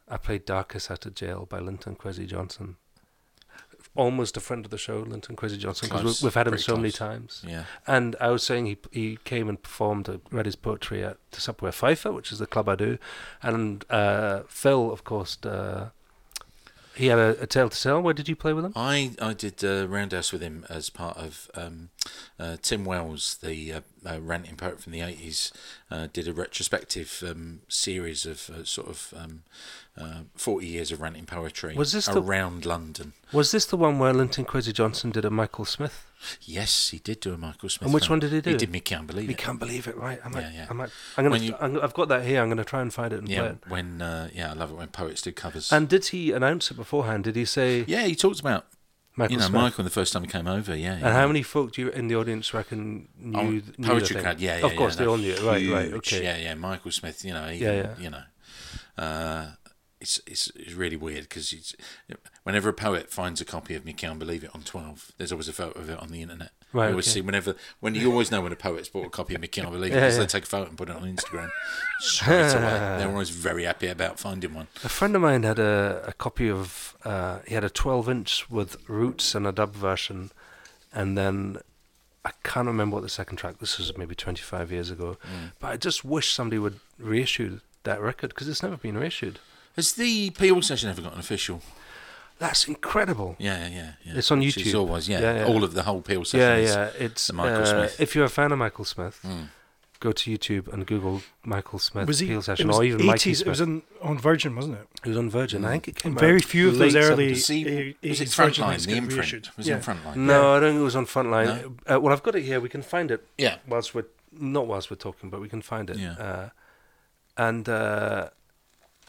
I 0.09 0.17
played 0.17 0.45
Darcus 0.47 0.91
Out 0.91 1.07
of 1.07 1.15
Jail 1.15 1.47
by 1.49 1.59
Linton 1.61 1.95
Kwesi 1.95 2.27
Johnson. 2.27 2.77
Almost 3.95 4.37
a 4.37 4.41
friend 4.41 4.65
of 4.65 4.71
the 4.71 4.79
show, 4.79 5.01
Linton 5.01 5.35
Kwesi 5.35 5.59
Johnson, 5.59 5.89
because 5.89 6.03
Close, 6.03 6.23
we've 6.23 6.35
had 6.35 6.47
him 6.47 6.53
very 6.53 6.63
so 6.63 6.77
many 6.77 6.91
close. 6.91 6.99
times. 6.99 7.45
Yeah, 7.47 7.65
And 7.87 8.15
I 8.21 8.29
was 8.31 8.43
saying 8.45 8.67
he 8.67 8.77
he 8.93 9.19
came 9.25 9.49
and 9.49 9.61
performed, 9.61 10.09
uh, 10.09 10.19
read 10.31 10.47
his 10.47 10.55
poetry 10.57 11.03
at 11.05 11.17
the 11.33 11.41
Subway 11.41 11.71
Pfeiffer, 11.73 12.13
which 12.13 12.31
is 12.31 12.39
the 12.39 12.47
club 12.47 12.69
I 12.69 12.77
do. 12.77 12.99
And 13.43 13.85
uh, 13.91 14.43
Phil, 14.49 14.93
of 14.93 15.03
course, 15.05 15.37
uh, 15.45 15.91
he 16.99 17.07
had 17.07 17.19
a, 17.19 17.41
a 17.41 17.47
tale 17.47 17.69
to 17.69 17.81
tell. 17.81 18.01
Where 18.03 18.15
did 18.15 18.29
you 18.29 18.37
play 18.37 18.53
with 18.53 18.65
him? 18.65 18.73
I 18.75 19.13
I 19.21 19.33
did 19.33 19.65
uh, 19.65 19.87
Roundhouse 19.89 20.33
with 20.33 20.43
him 20.43 20.67
as 20.69 20.91
part 20.91 21.17
of 21.17 21.51
um, 21.55 21.91
uh, 22.39 22.57
Tim 22.63 22.85
Wells, 22.85 23.39
the 23.43 23.73
uh, 23.73 23.81
uh, 24.07 24.21
ranting 24.21 24.57
poet 24.57 24.81
from 24.81 24.93
the 24.93 25.01
eighties, 25.01 25.53
uh, 25.91 26.09
did 26.13 26.29
a 26.29 26.33
retrospective 26.33 27.23
um, 27.27 27.61
series 27.69 28.27
of 28.27 28.51
uh, 28.51 28.65
sort 28.65 28.89
of 28.89 29.15
um, 29.17 29.43
uh, 30.01 30.21
forty 30.37 30.67
years 30.67 30.93
of 30.93 31.01
ranting 31.01 31.27
poetry 31.27 31.75
Was 31.75 31.93
this 31.93 32.07
the- 32.07 32.23
around 32.23 32.65
London. 32.67 33.13
Was 33.33 33.51
this 33.51 33.67
the 33.67 33.77
one 33.77 33.99
where 33.99 34.13
Linton 34.15 34.45
Kwesi 34.47 34.73
Johnson 34.73 35.11
did 35.11 35.25
a 35.25 35.31
Michael 35.31 35.65
Smith? 35.67 36.05
Yes, 36.43 36.89
he 36.89 36.99
did 36.99 37.21
do 37.21 37.33
a 37.33 37.37
Michael 37.39 37.69
Smith. 37.69 37.87
And 37.87 37.95
which 37.95 38.05
film. 38.07 38.15
one 38.15 38.19
did 38.21 38.33
he 38.33 38.41
do? 38.41 38.51
He 38.51 38.57
did 38.57 38.71
Me 38.73 38.81
Can't 38.81 39.07
Believe 39.07 39.27
You 39.27 39.33
It. 39.33 39.39
can't 39.39 39.59
believe 39.61 39.87
it, 39.87 39.97
right? 39.97 40.19
I 40.25 40.29
might, 40.29 40.41
Yeah, 40.41 40.51
yeah. 40.53 40.67
I 40.69 40.73
might, 40.73 40.91
I'm 41.17 41.25
gonna, 41.25 41.39
you- 41.39 41.55
I'm, 41.61 41.79
I've 41.81 41.95
got 41.95 42.09
that 42.09 42.25
here. 42.25 42.43
I'm 42.43 42.49
gonna 42.49 42.65
try 42.65 42.81
and 42.83 42.93
find 42.93 43.13
it 43.13 43.19
and 43.21 43.27
play 43.29 43.37
Yeah, 43.37 43.45
it. 43.51 43.59
when 43.69 44.03
uh, 44.03 44.29
yeah, 44.35 44.51
I 44.51 44.55
love 44.55 44.71
it 44.73 44.75
when 44.77 44.89
poets 44.89 45.23
do 45.23 45.31
covers. 45.31 45.73
And 45.73 45.89
did 45.89 46.07
he 46.07 46.33
announce 46.33 46.71
it 46.71 46.75
beforehand? 46.75 47.25
Did 47.25 47.37
he 47.37 47.45
say 47.45 47.85
yeah, 47.87 48.03
he 48.07 48.17
talked 48.17 48.41
about 48.41 48.67
Michael 49.19 49.33
you 49.33 49.39
know 49.39 49.47
Smith? 49.47 49.63
Michael 49.63 49.85
the 49.85 49.91
first 49.91 50.13
time 50.13 50.23
he 50.23 50.29
came 50.29 50.47
over. 50.47 50.75
Yeah, 50.77 50.93
And 50.93 51.01
yeah. 51.03 51.13
how 51.13 51.27
many 51.27 51.43
folk 51.43 51.73
do 51.73 51.83
you 51.83 51.89
in 51.91 52.09
the 52.09 52.15
audience 52.17 52.55
reckon 52.55 53.09
knew, 53.19 53.39
Oh, 53.39 53.43
knew 53.51 53.61
the 53.61 53.83
poetry 53.83 54.15
thing? 54.15 54.23
crowd? 54.23 54.41
Yeah, 54.41 54.59
yeah, 54.59 54.67
Of 54.67 54.77
course, 54.77 54.95
yeah, 54.95 55.01
they 55.01 55.07
all 55.11 55.17
knew 55.19 55.33
it. 55.33 55.43
Right, 55.43 55.69
right, 55.69 55.93
okay. 55.95 56.23
Yeah, 56.23 56.37
yeah. 56.39 56.55
Michael 56.55 56.93
Smith. 56.93 57.25
You 57.25 57.33
know, 57.35 57.49
Yeah, 57.49 57.73
yeah. 57.73 57.95
You 57.99 58.11
know, 58.11 58.23
uh, 58.97 59.47
it's 60.01 60.21
it's 60.27 60.51
it's 60.55 60.75
really 60.75 60.97
weird 60.97 61.23
because 61.29 61.53
it's 61.53 61.75
whenever 62.45 62.69
a 62.69 62.73
poet 62.73 63.11
finds 63.11 63.41
a 63.41 63.45
copy 63.45 63.75
of 63.75 63.85
Me 63.85 63.93
Can't 63.93 64.19
Believe 64.19 64.45
It 64.45 64.51
on 64.55 64.63
twelve, 64.63 65.11
there's 65.19 65.33
always 65.33 65.49
a 65.49 65.53
photo 65.53 65.79
of 65.81 65.91
it 65.91 65.99
on 66.01 66.09
the 66.11 66.23
internet. 66.23 66.53
Right, 66.73 66.85
You 66.87 66.91
always 66.91 67.07
okay. 67.07 67.15
see 67.15 67.21
whenever 67.23 67.55
when 67.81 67.95
you 67.95 68.11
always 68.11 68.31
know 68.31 68.43
when 68.43 68.53
a 68.53 68.57
poet's 68.57 68.89
bought 68.91 69.07
a 69.07 69.11
copy 69.11 69.35
of 69.35 69.41
Me 69.41 69.49
Can't 69.49 69.71
Believe 69.71 69.91
Yeah, 69.91 70.01
because 70.01 70.15
yeah. 70.17 70.21
they 70.21 70.27
take 70.27 70.43
a 70.45 70.47
photo 70.47 70.69
and 70.69 70.77
put 70.77 70.91
it 70.91 70.97
on 70.97 71.03
Instagram 71.05 71.51
straight 72.01 72.53
away. 72.53 72.61
They're 72.99 73.09
always 73.09 73.31
very 73.31 73.65
happy 73.65 73.87
about 73.89 74.19
finding 74.19 74.53
one. 74.55 74.67
A 74.85 74.89
friend 74.89 75.17
of 75.17 75.23
mine 75.23 75.45
had 75.45 75.59
a, 75.59 76.05
a 76.09 76.13
copy 76.13 76.51
of. 76.51 76.95
Uh, 77.05 77.39
he 77.47 77.55
had 77.55 77.65
a 77.65 77.71
12 77.71 78.09
inch 78.11 78.51
with 78.51 78.77
roots 78.89 79.35
and 79.35 79.47
a 79.47 79.53
dub 79.53 79.73
version, 79.75 80.31
and 80.93 81.17
then 81.17 81.59
I 82.25 82.33
can't 82.45 82.67
remember 82.67 82.97
what 82.97 83.03
the 83.03 83.09
second 83.09 83.39
track. 83.39 83.59
This 83.61 83.79
was 83.79 83.97
maybe 83.97 84.15
25 84.15 84.71
years 84.71 84.91
ago, 84.91 85.17
Mm. 85.25 85.53
but 85.61 85.69
I 85.69 85.77
just 85.79 86.05
wish 86.05 86.33
somebody 86.33 86.59
would 86.59 86.81
reissue 86.99 87.61
that 87.85 88.01
record 88.03 88.31
because 88.31 88.47
it's 88.49 88.63
never 88.63 88.77
been 88.77 88.99
reissued. 88.99 89.39
Has 89.77 89.93
the 89.93 90.31
Peel 90.31 90.61
session 90.61 90.91
ever 90.91 91.01
got 91.01 91.15
an 91.15 91.21
official? 91.21 91.63
That's 92.39 92.69
incredible. 92.69 93.35
Yeah, 93.39 93.67
yeah, 93.69 93.93
yeah. 94.05 94.13
It's 94.17 94.31
on 94.31 94.39
Which 94.41 94.57
is 94.57 94.73
YouTube. 94.73 94.79
always, 94.81 95.09
yeah, 95.09 95.21
Yeah, 95.21 95.35
yeah. 95.39 95.47
all 95.47 95.65
of 95.65 95.75
the 95.75 95.83
whole 95.83 96.03
Peel 96.03 96.25
session. 96.25 96.41
Yeah, 96.41 96.57
is 96.57 96.71
yeah. 96.75 96.91
It's 97.07 97.33
Michael 97.33 97.63
uh, 97.63 97.67
Smith. 97.67 98.01
If 98.01 98.15
you're 98.15 98.25
a 98.27 98.29
fan 98.31 98.53
of 98.53 98.59
Michael 98.59 98.85
Smith, 98.85 99.19
Mm. 99.25 99.49
go 100.01 100.13
to 100.13 100.31
YouTube 100.31 100.73
and 100.73 100.87
Google 100.87 101.23
Michael 101.45 101.81
Smith 101.81 102.07
Was 102.07 102.21
he? 102.21 102.29
Peel 102.29 102.39
It 102.39 102.43
session, 102.45 102.71
or 102.71 102.85
even 102.85 103.05
Mikey 103.05 103.33
80s. 103.33 103.37
Smith. 103.39 103.47
It 103.47 103.51
was 103.51 103.61
on, 103.61 103.83
on 104.01 104.19
Virgin, 104.19 104.55
wasn't 104.55 104.77
it? 104.79 104.87
It 105.05 105.09
was 105.09 105.19
on 105.19 105.29
Virgin. 105.31 105.65
I 105.65 105.71
think 105.73 105.89
it 105.89 105.97
came 105.97 106.13
out 106.17 106.21
Very 106.21 106.41
few 106.41 106.69
of 106.69 106.79
those 106.79 106.95
early. 106.95 107.33
70s. 107.33 107.37
See, 107.45 107.97
was 108.09 108.21
it 108.21 108.29
Virgin 108.29 108.65
Frontline, 108.65 108.87
the 108.87 108.97
imprint? 108.97 109.57
Was 109.57 109.67
yeah. 109.69 109.77
it 109.79 109.83
Frontline? 109.83 110.17
No, 110.17 110.55
I 110.55 110.61
don't 110.61 110.71
think 110.75 110.81
it 110.81 110.85
was 110.85 110.97
on 110.97 111.07
Frontline. 111.07 111.79
Uh, 111.91 111.99
well, 112.01 112.13
I've 112.13 112.23
got 112.23 112.37
it 112.37 112.43
here. 112.43 112.61
We 112.61 112.69
can 112.69 112.83
find 112.83 113.11
it 113.11 113.27
Yeah. 113.37 113.57
whilst 113.67 113.95
we're 113.97 114.07
not 114.31 114.69
whilst 114.69 114.91
we're 114.93 114.97
talking, 114.97 115.29
but 115.31 115.41
we 115.41 115.49
can 115.49 115.63
find 115.63 115.91
it. 115.91 115.97
Yeah. 115.99 116.13
Uh, 116.13 116.49
and 117.37 117.69
uh, 117.69 118.29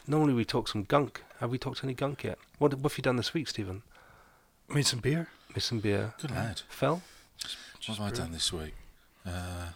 normally 0.08 0.34
we 0.34 0.44
talk 0.44 0.66
some 0.66 0.82
gunk. 0.82 1.22
Have 1.40 1.50
we 1.50 1.58
talked 1.58 1.82
any 1.84 1.94
gunk 1.94 2.24
yet? 2.24 2.38
What, 2.58 2.74
what 2.74 2.92
have 2.92 2.98
you 2.98 3.02
done 3.02 3.16
this 3.16 3.32
week, 3.34 3.48
Stephen? 3.48 3.82
Made 4.68 4.86
some 4.86 5.00
beer. 5.00 5.28
Made 5.54 5.62
some 5.62 5.80
beer. 5.80 6.14
Good 6.20 6.30
lad. 6.30 6.60
Fell. 6.68 7.02
What 7.86 7.96
have 7.98 8.00
I 8.00 8.10
done 8.10 8.32
this 8.32 8.52
week? 8.52 8.74
Uh, 9.26 9.68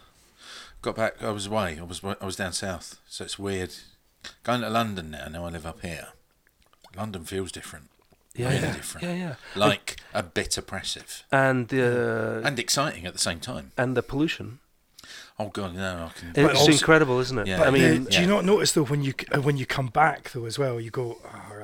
got 0.81 0.95
back. 0.95 1.21
I 1.23 1.31
was 1.31 1.47
away. 1.47 1.77
I 1.79 1.83
was 1.83 2.01
I 2.03 2.25
was 2.25 2.35
down 2.35 2.53
south, 2.53 2.99
so 3.09 3.23
it's 3.23 3.37
weird. 3.39 3.73
Going 4.43 4.61
to 4.61 4.69
London 4.69 5.11
now. 5.11 5.27
Now 5.27 5.45
I 5.45 5.49
live 5.49 5.65
up 5.65 5.81
here. 5.81 6.09
London 6.95 7.23
feels 7.25 7.51
different. 7.51 7.89
Yeah, 8.35 8.49
really 8.49 8.61
yeah, 8.61 8.73
different. 8.73 9.07
yeah, 9.07 9.13
yeah. 9.15 9.35
Like 9.55 9.97
a 10.13 10.21
bit 10.21 10.57
oppressive 10.57 11.23
And 11.31 11.67
the 11.69 12.41
and 12.43 12.59
exciting 12.59 13.05
at 13.05 13.13
the 13.13 13.19
same 13.19 13.39
time. 13.39 13.71
and 13.77 13.95
the 13.97 14.03
pollution. 14.03 14.59
Oh 15.39 15.49
god, 15.49 15.75
no! 15.75 16.09
I 16.09 16.19
can. 16.19 16.31
It's 16.35 16.59
also- 16.59 16.71
incredible, 16.71 17.19
isn't 17.19 17.37
it? 17.39 17.47
Yeah. 17.47 17.61
I 17.61 17.65
But 17.65 17.73
mean, 17.73 18.07
uh, 18.07 18.09
do 18.09 18.21
you 18.21 18.27
not 18.27 18.45
notice 18.45 18.71
though 18.71 18.85
when 18.85 19.03
you 19.03 19.13
uh, 19.33 19.41
when 19.41 19.57
you 19.57 19.65
come 19.65 19.87
back 19.87 20.31
though 20.31 20.45
as 20.45 20.57
well, 20.59 20.79
you 20.79 20.89
go, 20.91 21.17
oh, 21.23 21.54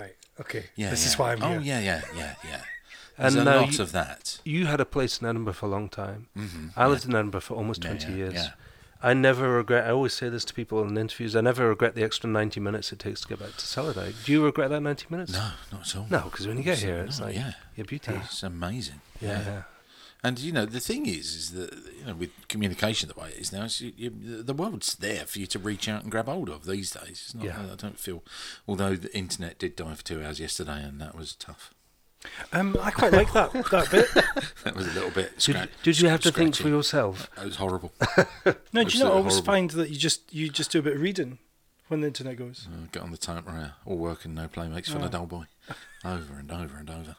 okay, 0.41 0.65
yeah, 0.75 0.89
this 0.89 1.05
is 1.05 1.17
why 1.17 1.31
I'm 1.33 1.41
oh, 1.43 1.47
here. 1.49 1.59
Oh 1.59 1.61
yeah, 1.63 1.79
yeah, 1.79 2.01
yeah, 2.15 2.35
yeah. 2.43 2.61
There's 3.17 3.35
And 3.35 3.47
a 3.47 3.55
lot 3.61 3.71
you- 3.77 3.83
of 3.83 3.91
that. 3.91 4.39
you 4.43 4.65
had 4.65 4.79
a 4.79 4.85
place 4.85 5.19
in 5.21 5.27
Edinburgh 5.27 5.53
for 5.53 5.65
a 5.67 5.69
long 5.69 5.89
time. 5.89 6.27
hmm 6.35 6.67
I 6.75 6.87
lived 6.87 7.05
in 7.05 7.13
Edinburgh 7.15 7.41
for 7.41 7.53
almost 7.55 7.83
Yeah, 7.83 7.91
20 7.91 8.07
yeah, 8.11 8.15
years. 8.17 8.33
yeah. 8.33 8.49
I 9.03 9.13
never 9.15 9.49
regret, 9.57 9.87
I 9.87 9.89
always 9.91 10.13
say 10.13 10.29
this 10.29 10.45
to 10.45 10.53
people 10.53 10.83
in 10.87 10.95
interviews, 10.97 11.35
I 11.35 11.41
never 11.41 11.67
regret 11.67 11.95
the 11.95 12.03
extra 12.03 12.29
90 12.29 12.59
minutes 12.59 12.91
it 12.91 12.99
takes 12.99 13.21
to 13.21 13.27
get 13.27 13.39
back 13.39 13.49
to 13.57 13.65
Saladite. 13.65 14.13
Do 14.25 14.31
you 14.31 14.45
regret 14.45 14.69
that 14.69 14.81
90 14.81 15.07
minutes? 15.09 15.33
No, 15.33 15.49
not 15.71 15.81
at 15.87 15.95
all. 15.97 16.07
No, 16.09 16.21
because 16.29 16.45
when 16.47 16.57
you 16.57 16.63
get 16.63 16.77
here, 16.79 16.99
it's 16.99 17.19
No, 17.19 17.25
like, 17.25 17.35
yeah. 17.35 17.53
your 17.75 17.85
beauty. 17.85 18.11
It's 18.23 18.43
amazing. 18.43 19.01
Yeah. 19.19 19.41
yeah. 19.43 19.61
And 20.23 20.37
you 20.39 20.51
know 20.51 20.65
the 20.67 20.79
thing 20.79 21.07
is, 21.07 21.33
is 21.35 21.51
that 21.53 21.73
you 21.99 22.05
know 22.05 22.13
with 22.13 22.29
communication 22.47 23.09
the 23.13 23.19
way 23.19 23.29
it 23.29 23.37
is 23.39 23.51
now, 23.51 23.63
it's, 23.65 23.81
you, 23.81 23.91
you, 23.97 24.43
the 24.43 24.53
world's 24.53 24.95
there 24.95 25.25
for 25.25 25.39
you 25.39 25.47
to 25.47 25.57
reach 25.59 25.89
out 25.89 26.03
and 26.03 26.11
grab 26.11 26.27
hold 26.27 26.47
of 26.49 26.65
these 26.65 26.91
days. 26.91 27.23
It's 27.25 27.35
not, 27.35 27.43
Yeah. 27.45 27.59
I 27.71 27.75
don't 27.75 27.99
feel, 27.99 28.23
although 28.67 28.95
the 28.95 29.15
internet 29.17 29.57
did 29.57 29.75
die 29.75 29.95
for 29.95 30.03
two 30.03 30.23
hours 30.23 30.39
yesterday, 30.39 30.83
and 30.83 31.01
that 31.01 31.15
was 31.15 31.33
tough. 31.35 31.73
Um, 32.53 32.77
I 32.79 32.91
quite 32.91 33.13
like 33.13 33.33
that 33.33 33.51
that 33.71 33.87
bit. 33.89 34.07
That 34.63 34.75
was 34.75 34.85
a 34.87 34.91
little 34.93 35.09
bit. 35.09 35.39
Did, 35.39 35.55
scra- 35.55 35.69
did 35.81 35.99
you 35.99 36.07
have 36.09 36.21
to 36.21 36.31
think 36.31 36.55
for 36.55 36.69
yourself? 36.69 37.27
That 37.35 37.45
was 37.45 37.55
horrible. 37.55 37.91
No, 38.73 38.83
do 38.83 38.95
you 38.97 39.03
not 39.03 39.11
always 39.13 39.33
horrible. 39.33 39.41
find 39.41 39.69
that 39.71 39.89
you 39.89 39.97
just 39.97 40.31
you 40.33 40.49
just 40.49 40.71
do 40.71 40.77
a 40.79 40.81
bit 40.83 40.95
of 40.97 41.01
reading 41.01 41.39
when 41.87 42.01
the 42.01 42.07
internet 42.07 42.37
goes? 42.37 42.67
Uh, 42.71 42.85
get 42.91 43.01
on 43.01 43.09
the 43.09 43.17
type 43.17 43.47
right, 43.47 43.71
all 43.85 43.97
work 43.97 44.23
and 44.23 44.35
no 44.35 44.47
play 44.47 44.67
makes 44.67 44.89
fun 44.91 45.01
of 45.03 45.09
dull 45.09 45.25
boy, 45.25 45.45
over 46.05 46.35
and 46.35 46.51
over 46.51 46.77
and 46.77 46.89
over. 46.91 47.15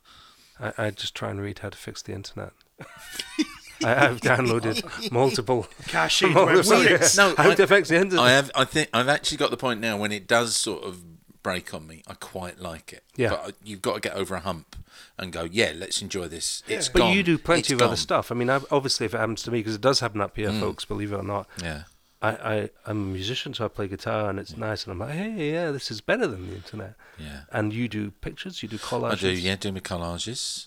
I, 0.60 0.86
I 0.86 0.90
just 0.90 1.16
try 1.16 1.30
and 1.30 1.40
read 1.40 1.58
how 1.58 1.70
to 1.70 1.76
fix 1.76 2.00
the 2.00 2.12
internet. 2.12 2.52
I 3.84 3.88
have 3.94 4.20
downloaded 4.20 5.10
multiple. 5.10 5.66
Cached 5.88 6.22
multiple 6.22 6.46
websites. 6.78 7.16
No, 7.16 7.34
how 7.36 7.50
I- 7.50 7.54
to 7.56 7.66
fix 7.66 7.88
the 7.88 7.96
internet. 7.96 8.24
I 8.24 8.30
have. 8.30 8.50
I 8.54 8.64
think 8.64 8.88
I've 8.94 9.08
actually 9.08 9.38
got 9.38 9.50
the 9.50 9.56
point 9.56 9.80
now 9.80 9.96
when 9.96 10.12
it 10.12 10.26
does 10.28 10.54
sort 10.56 10.84
of 10.84 11.02
break 11.42 11.74
on 11.74 11.86
me. 11.88 12.02
I 12.06 12.14
quite 12.14 12.60
like 12.60 12.92
it. 12.92 13.02
Yeah. 13.16 13.30
But 13.30 13.54
you've 13.64 13.82
got 13.82 13.94
to 13.94 14.00
get 14.00 14.14
over 14.14 14.36
a 14.36 14.40
hump 14.40 14.76
and 15.18 15.32
go. 15.32 15.48
Yeah, 15.50 15.72
let's 15.74 16.00
enjoy 16.00 16.28
this. 16.28 16.62
It's 16.68 16.88
but 16.88 17.00
gone. 17.00 17.16
you 17.16 17.24
do 17.24 17.38
plenty 17.38 17.60
It's 17.60 17.70
of 17.72 17.82
other 17.82 17.96
stuff. 17.96 18.30
I 18.30 18.36
mean, 18.36 18.48
I, 18.50 18.60
obviously, 18.70 19.06
if 19.06 19.14
it 19.14 19.18
happens 19.18 19.42
to 19.42 19.50
me, 19.50 19.58
because 19.58 19.74
it 19.74 19.80
does 19.80 19.98
happen 19.98 20.20
up 20.20 20.36
here, 20.36 20.50
Mm. 20.50 20.60
folks, 20.60 20.84
believe 20.84 21.12
it 21.12 21.16
or 21.16 21.24
not, 21.24 21.48
Yeah. 21.60 21.82
I, 22.24 22.28
I, 22.30 22.70
I'm 22.86 23.02
a 23.02 23.12
musician, 23.14 23.52
so 23.52 23.64
I 23.64 23.68
play 23.68 23.88
guitar 23.88 24.30
and 24.30 24.38
it's 24.38 24.56
nice. 24.56 24.84
And 24.84 24.92
I'm 24.92 25.00
like, 25.00 25.10
hey, 25.10 25.52
yeah, 25.54 25.72
this 25.72 25.90
is 25.90 26.00
better 26.00 26.28
than 26.28 26.46
the 26.50 26.54
internet. 26.54 26.94
Yeah. 27.18 27.40
And 27.50 27.72
you 27.72 27.88
do 27.88 28.12
pictures, 28.12 28.62
you 28.62 28.68
do 28.68 28.78
collages. 28.78 29.12
I 29.12 29.14
do, 29.16 29.30
yeah, 29.32 29.56
do 29.56 29.72
my 29.72 29.80
collages. 29.80 30.66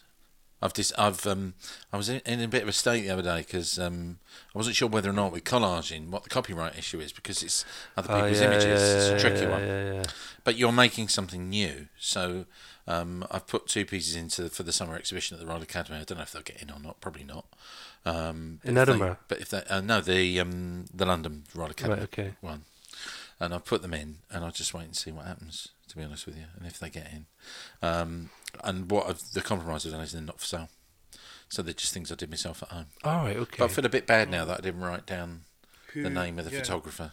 I've 0.62 0.74
just, 0.74 0.98
I've, 0.98 1.26
um, 1.28 1.54
I 1.94 1.98
was 1.98 2.10
in, 2.10 2.22
in 2.26 2.42
a 2.42 2.48
bit 2.48 2.64
of 2.64 2.70
a 2.70 2.74
state 2.74 3.02
the 3.02 3.12
other 3.12 3.22
day 3.22 3.40
because 3.40 3.78
um, 3.78 4.18
I 4.54 4.58
wasn't 4.58 4.76
sure 4.76 4.88
whether 4.88 5.10
or 5.10 5.14
not 5.14 5.32
with 5.32 5.44
collaging 5.44 6.10
what 6.10 6.24
the 6.24 6.30
copyright 6.30 6.78
issue 6.78 7.00
is 7.00 7.12
because 7.12 7.44
it's 7.44 7.66
other 7.98 8.12
Oh, 8.12 8.16
people's 8.22 8.40
yeah, 8.40 8.48
images. 8.48 8.66
yeah, 8.66 8.98
it's 9.14 9.24
a 9.24 9.28
tricky 9.30 9.46
yeah, 9.46 9.94
one. 9.94 10.04
But 10.44 10.56
you're 10.58 10.72
making 10.72 11.10
something 11.10 11.50
new, 11.50 11.88
so 12.00 12.46
um, 12.88 13.26
I've 13.30 13.46
put 13.48 13.68
two 13.68 13.86
pieces 13.86 14.16
into 14.16 14.50
for 14.50 14.64
the 14.64 14.72
summer 14.72 14.96
exhibition 14.96 15.36
at 15.36 15.42
the 15.42 15.48
Royal 15.48 15.62
Academy. 15.62 16.00
I 16.00 16.04
don't 16.04 16.18
know 16.18 16.24
if 16.24 16.32
they'll 16.32 16.42
get 16.42 16.62
in 16.62 16.72
or 16.72 16.80
not. 16.80 17.00
Probably 17.02 17.24
not. 17.26 17.46
Um, 18.06 18.60
In 18.64 18.70
if 18.70 18.76
they- 18.76 18.82
Edinburgh? 18.94 19.18
but 19.28 19.40
if 19.42 19.50
they, 19.50 19.62
uh, 19.70 19.82
no, 19.82 20.00
the 20.02 20.40
um, 20.40 20.86
the 20.94 21.06
London 21.06 21.44
Royal 21.54 21.72
Academy 21.72 21.96
Right, 22.00 22.04
okay. 22.04 22.34
one, 22.42 22.64
and 23.40 23.54
I 23.54 23.58
put 23.58 23.82
them 23.82 23.94
in, 23.94 24.18
and 24.32 24.46
I'll 24.46 24.52
just 24.52 24.74
wait 24.74 24.86
and 24.86 24.96
see 24.96 25.12
what 25.12 25.26
happens. 25.26 25.70
To 25.90 25.98
be 25.98 26.04
honest 26.04 26.26
with 26.26 26.36
you, 26.36 26.46
and 26.58 26.66
if 26.66 26.80
they 26.80 26.90
get 26.90 27.12
in, 27.12 27.26
um, 27.82 28.30
and 28.64 28.90
what 28.90 29.08
I've, 29.08 29.22
the 29.34 29.42
compromise 29.42 29.86
I've 29.86 29.92
done 29.92 30.02
is 30.02 30.14
they're 30.14 30.22
not 30.22 30.40
for 30.40 30.46
sale, 30.46 30.70
so 31.48 31.62
they're 31.62 31.74
just 31.76 31.94
things 31.94 32.12
I 32.12 32.16
did 32.16 32.30
myself 32.32 32.64
at 32.64 32.70
home. 32.70 32.86
All 33.04 33.18
right, 33.24 33.38
okay. 33.38 33.58
But 33.60 33.66
I 33.66 33.68
feel 33.68 33.86
a 33.86 33.90
bit 33.90 34.08
bad 34.08 34.30
now 34.32 34.46
that 34.46 34.58
I 34.60 34.62
didn't 34.62 34.82
write 34.82 35.06
down 35.06 35.42
the 35.94 36.10
name 36.10 36.40
of 36.40 36.46
the 36.46 36.52
yeah. 36.52 36.60
photographer. 36.60 37.12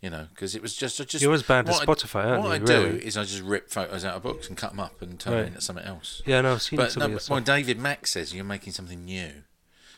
You 0.00 0.08
know, 0.08 0.28
because 0.30 0.54
it 0.54 0.62
was 0.62 0.74
just 0.74 0.98
I 0.98 1.04
just 1.04 1.22
You're 1.22 1.34
as 1.34 1.42
bad 1.42 1.68
as 1.68 1.74
what 1.78 1.86
I- 1.86 1.92
Spotify, 1.92 2.24
aren't 2.24 2.42
what 2.44 2.60
you, 2.68 2.74
I 2.74 2.78
really? 2.78 2.98
do 3.00 3.06
is 3.06 3.18
I 3.18 3.24
just 3.24 3.42
rip 3.42 3.68
photos 3.68 4.02
out 4.02 4.14
of 4.16 4.22
books 4.22 4.48
and 4.48 4.56
cut 4.56 4.70
them 4.70 4.80
up 4.80 5.02
and 5.02 5.20
turn 5.20 5.34
Right. 5.34 5.42
it 5.42 5.46
into 5.48 5.60
something 5.60 5.84
else. 5.84 6.22
yeah, 6.24 6.40
no, 6.40 6.54
I've 6.54 6.62
seen 6.62 6.78
But 6.78 6.92
some 6.92 7.00
no, 7.00 7.04
of 7.04 7.10
your 7.10 7.18
but 7.20 7.28
when. 7.28 7.44
David 7.44 7.78
Mack 7.78 8.06
says 8.06 8.32
you're 8.34 8.42
making 8.42 8.72
something 8.72 9.04
new, 9.04 9.30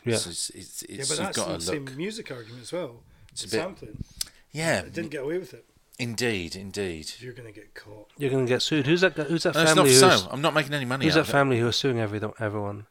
Yeah. 0.05 0.17
so 0.17 0.31
it's, 0.31 0.51
it's, 0.51 0.83
it's, 0.83 0.91
Yeah, 0.91 0.97
but 0.97 1.09
you've 1.09 1.19
that's 1.19 1.37
got 1.37 1.49
the 1.51 1.55
to 1.59 1.61
same 1.61 1.85
look. 1.85 1.97
music 1.97 2.33
argument 2.33 2.62
as 2.62 2.73
well. 2.73 3.05
It's 3.31 3.45
a 3.45 3.47
bit- 3.47 3.53
sampling. 3.53 4.05
Yeah, 4.51 4.81
It 4.81 4.93
didn't 4.93 5.11
get 5.12 5.23
away 5.23 5.38
with 5.38 5.55
it. 5.55 5.65
Indeed, 6.03 6.57
indeed. 6.57 7.12
You're 7.19 7.33
gonna 7.33 7.53
get 7.53 7.75
caught. 7.75 8.11
You're 8.19 8.31
going 8.31 8.47
to 8.47 8.49
get 8.49 8.62
sued. 8.62 8.87
Who's 8.87 9.01
that? 9.01 9.15
Who's 9.17 9.45
that 9.45 9.55
No, 9.55 9.62
it's 9.62 9.75
not 9.75 9.77
family? 9.77 9.95
for 9.99 10.07
who's, 10.07 10.21
sale. 10.21 10.29
I'm 10.31 10.43
not 10.43 10.55
making 10.55 10.75
any 10.75 10.85
money 10.85 11.05
who's 11.05 11.17
out 11.17 11.27
that 11.27 11.29
of 11.29 11.33
family 11.33 11.59
who 11.59 11.67
are 11.69 11.73
suing 11.73 11.99
every, 11.99 12.21
everyone? 12.38 12.87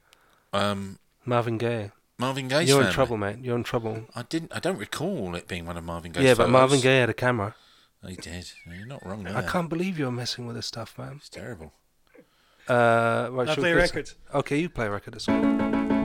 Um, 0.54 1.00
Marvin 1.26 1.58
Gaye. 1.58 1.92
Marvin 2.18 2.48
Gaye's 2.48 2.70
You're 2.70 2.78
family. 2.78 2.88
in 2.88 2.94
trouble, 2.94 3.18
mate. 3.18 3.38
You're 3.42 3.56
in 3.56 3.64
trouble. 3.64 4.06
I 4.16 4.24
didn't. 4.24 4.52
I 4.56 4.60
don't 4.60 4.78
recall 4.78 5.36
it 5.36 5.48
being 5.48 5.66
one 5.66 5.78
of 5.78 5.84
Marvin 5.84 6.12
Gaye's 6.12 6.24
yeah, 6.24 6.34
but. 6.34 6.50
Marvin 6.50 6.80
Gaye 6.80 7.00
had 7.00 7.10
a 7.10 7.14
camera. 7.14 7.56
He 8.08 8.16
did. 8.16 8.52
You're 8.66 8.88
not 8.88 9.06
wrong 9.06 9.24
there. 9.24 9.36
I 9.38 9.44
can't 9.44 9.70
believe 9.70 10.00
you're 10.00 10.12
messing 10.12 10.48
with 10.48 10.56
this 10.56 10.66
stuff, 10.66 10.98
man. 10.98 11.14
It's 11.18 11.30
terrible. 11.30 11.74
Uh, 12.68 13.30
right, 13.32 13.50
I 13.50 13.56
play 13.56 13.72
a 13.72 13.76
record. 13.76 14.12
Okay, 14.34 14.60
you 14.60 14.70
play 14.70 14.88
a 14.88 14.92
record. 14.92 15.16
It's 15.16 15.26
cool. 15.26 15.40
Well, 15.42 16.01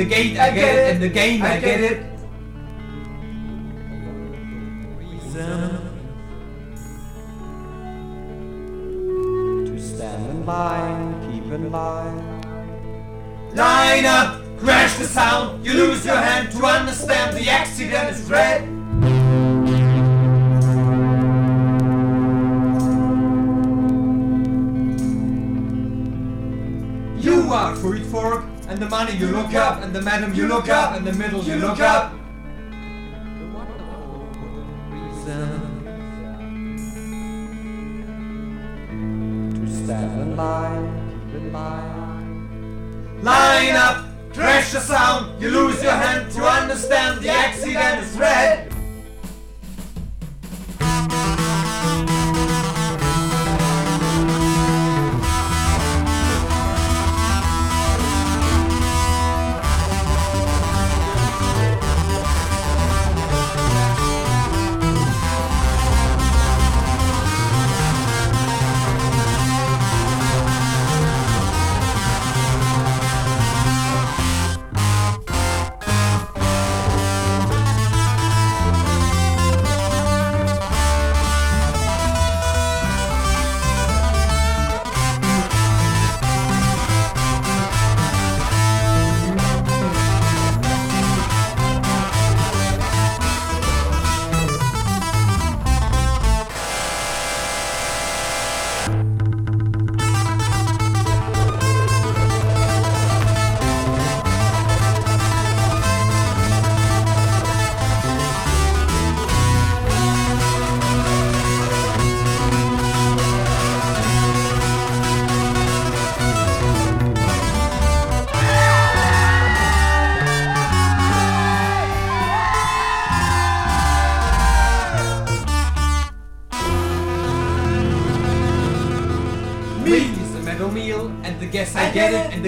the 0.00 0.06
gate 0.06 0.38
I 0.38 0.50
get 0.50 0.78
it, 0.78 0.94
and 0.94 1.02
the 1.02 1.08
game 1.08 1.42
I 1.42 1.60
get 1.60 1.80
it. 1.80 2.09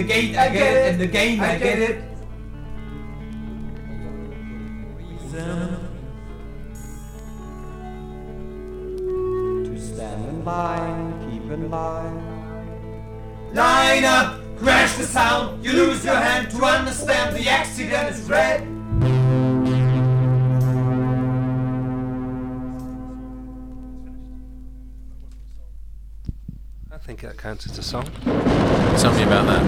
The 0.03 0.09
gate 0.09 0.37
I 0.37 0.49
get 0.49 0.77
it, 0.77 0.93
and 0.93 1.01
the 1.01 1.07
game 1.07 1.41
I 1.41 1.57
get 1.59 1.79
it. 1.79 2.03
To 9.65 9.79
stand 9.79 10.29
in 10.29 10.45
line, 10.45 11.31
keep 11.31 11.51
in 11.53 11.71
line. 11.71 12.21
Line 13.55 14.05
up, 14.05 14.41
crash 14.57 14.97
the 14.97 15.05
sound, 15.05 15.65
you 15.65 15.73
lose 15.73 16.05
your 16.05 16.17
hand 16.17 16.51
to 16.51 16.65
understand 16.65 17.37
the 17.37 17.49
accident 17.49 18.11
is 18.11 18.23
red. 18.29 18.63
I 26.91 26.99
think 27.05 27.21
that 27.21 27.37
counts 27.37 27.67
as 27.67 27.79
a 27.79 27.83
song. 27.83 28.11
Tell 28.99 29.15
me 29.15 29.23
about 29.23 29.47
that. 29.47 29.63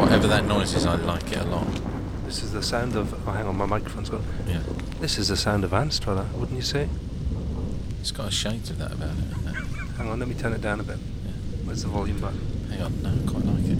Whatever 0.00 0.26
that 0.26 0.44
noise 0.46 0.74
is, 0.74 0.84
I 0.84 0.96
like 0.96 1.30
it 1.30 1.38
a 1.38 1.44
lot. 1.44 1.80
This 2.24 2.42
is 2.42 2.50
the 2.52 2.61
sound 2.72 2.96
of. 2.96 3.28
Oh, 3.28 3.32
hang 3.32 3.44
on, 3.46 3.54
my 3.58 3.66
microphone's 3.66 4.08
gone. 4.08 4.24
Yeah. 4.46 4.62
This 4.98 5.18
is 5.18 5.28
the 5.28 5.36
sound 5.36 5.62
of 5.62 5.74
Anstruther, 5.74 6.26
wouldn't 6.34 6.56
you 6.56 6.62
say? 6.62 6.88
It's 8.00 8.10
got 8.10 8.28
a 8.28 8.30
shade 8.30 8.70
of 8.70 8.78
that 8.78 8.92
about 8.92 9.10
it. 9.10 9.54
Hang 9.98 10.08
on, 10.08 10.18
let 10.18 10.26
me 10.26 10.34
turn 10.34 10.54
it 10.54 10.62
down 10.62 10.80
a 10.80 10.82
bit. 10.82 10.96
Where's 11.64 11.82
the 11.82 11.90
volume 11.90 12.18
button? 12.18 12.40
Hang 12.70 12.80
on, 12.80 13.02
no, 13.02 13.10
I 13.10 13.30
quite 13.30 13.44
like 13.44 13.64
it. 13.66 13.78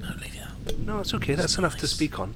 No, 0.00 0.08
leave 0.20 0.34
it 0.34 0.42
up. 0.42 0.78
No, 0.80 0.98
it's 0.98 1.14
okay. 1.14 1.36
That's 1.36 1.56
enough 1.56 1.76
to 1.76 1.86
speak 1.86 2.18
on. 2.18 2.34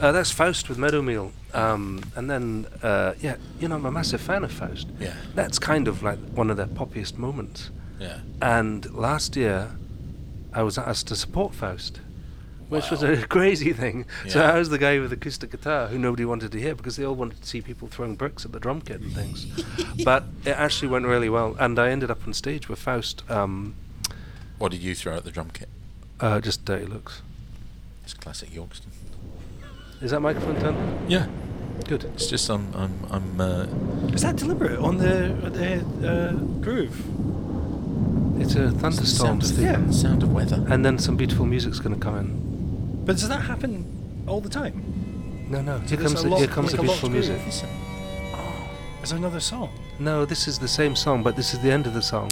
Uh, 0.00 0.10
that's 0.12 0.30
Faust 0.30 0.70
with 0.70 0.78
Meadowmeal. 0.78 1.32
Um, 1.52 2.02
and 2.16 2.30
then, 2.30 2.66
uh, 2.82 3.12
yeah, 3.20 3.36
you 3.60 3.68
know, 3.68 3.74
I'm 3.74 3.84
a 3.84 3.90
massive 3.90 4.22
fan 4.22 4.42
of 4.42 4.50
Faust. 4.50 4.88
Yeah. 4.98 5.12
That's 5.34 5.58
kind 5.58 5.86
of 5.86 6.02
like 6.02 6.18
one 6.30 6.48
of 6.48 6.56
their 6.56 6.66
poppiest 6.66 7.18
moments. 7.18 7.70
Yeah. 8.00 8.20
And 8.40 8.90
last 8.94 9.36
year, 9.36 9.76
I 10.54 10.62
was 10.62 10.78
asked 10.78 11.08
to 11.08 11.14
support 11.14 11.54
Faust, 11.54 12.00
which 12.68 12.90
was 12.90 13.02
a 13.02 13.26
crazy 13.36 13.72
thing. 13.72 14.04
So 14.28 14.42
I 14.42 14.58
was 14.58 14.68
the 14.68 14.78
guy 14.78 14.98
with 14.98 15.10
the 15.10 15.16
acoustic 15.16 15.50
guitar 15.50 15.88
who 15.88 15.98
nobody 15.98 16.24
wanted 16.24 16.52
to 16.52 16.60
hear 16.60 16.74
because 16.74 16.96
they 16.96 17.04
all 17.04 17.14
wanted 17.14 17.40
to 17.42 17.46
see 17.48 17.60
people 17.60 17.88
throwing 17.88 18.14
bricks 18.16 18.44
at 18.44 18.52
the 18.52 18.60
drum 18.60 18.80
kit 18.80 19.00
and 19.00 19.12
things. 19.12 19.46
but 20.04 20.24
it 20.44 20.50
actually 20.50 20.88
went 20.88 21.06
really 21.06 21.28
well, 21.28 21.56
and 21.58 21.78
I 21.78 21.90
ended 21.90 22.10
up 22.10 22.26
on 22.26 22.34
stage 22.34 22.68
with 22.68 22.78
Faust. 22.78 23.22
Um, 23.30 23.74
What 24.58 24.72
did 24.72 24.80
you 24.82 24.94
throw 24.94 25.16
at 25.16 25.24
the 25.24 25.30
drum 25.30 25.50
kit? 25.52 25.68
uh, 26.20 26.40
just 26.40 26.64
dirty 26.64 26.84
looks. 26.86 27.22
It's 28.04 28.12
classic 28.14 28.50
Yorkston. 28.50 28.86
Is 30.00 30.10
that 30.12 30.20
microphone 30.20 30.58
turned? 30.60 31.10
Yeah. 31.10 31.26
Good. 31.86 32.04
It's 32.14 32.26
just 32.26 32.48
I'm 32.50 32.72
I'm 32.74 32.92
I'm 33.10 33.40
uh, 33.40 33.66
Is 34.12 34.22
that 34.22 34.34
deliberate 34.36 34.78
on 34.80 34.96
the 34.98 35.32
the 35.50 36.08
uh, 36.08 36.32
groove? 36.60 36.96
It's 38.40 38.54
a 38.56 38.70
thunderstorm, 38.70 39.40
sound, 39.40 39.42
of, 39.42 39.48
Steve. 39.48 39.94
sound 39.94 40.22
of 40.22 40.32
weather. 40.32 40.64
And 40.68 40.84
then 40.84 40.98
some 40.98 41.16
beautiful 41.16 41.44
music's 41.46 41.78
going 41.80 41.94
to 41.94 42.00
come 42.00 42.16
in. 42.18 42.47
But 43.08 43.16
does 43.16 43.30
that 43.30 43.40
happen 43.40 43.86
all 44.26 44.42
the 44.42 44.50
time? 44.50 45.46
No, 45.48 45.62
no. 45.62 45.78
Here 45.78 45.96
comes 45.96 46.20
a 46.20 46.24
the, 46.24 46.28
lot- 46.28 46.40
here 46.40 46.46
comes 46.46 46.72
the 46.72 46.78
a 46.78 46.82
beautiful 46.82 47.08
music. 47.08 47.40
Listen. 47.46 47.70
Is 49.02 49.08
there 49.08 49.18
another 49.18 49.40
song? 49.40 49.70
No, 49.98 50.26
this 50.26 50.46
is 50.46 50.58
the 50.58 50.68
same 50.68 50.94
song, 50.94 51.22
but 51.22 51.34
this 51.34 51.54
is 51.54 51.60
the 51.60 51.70
end 51.72 51.86
of 51.86 51.94
the 51.94 52.02
song. 52.02 52.30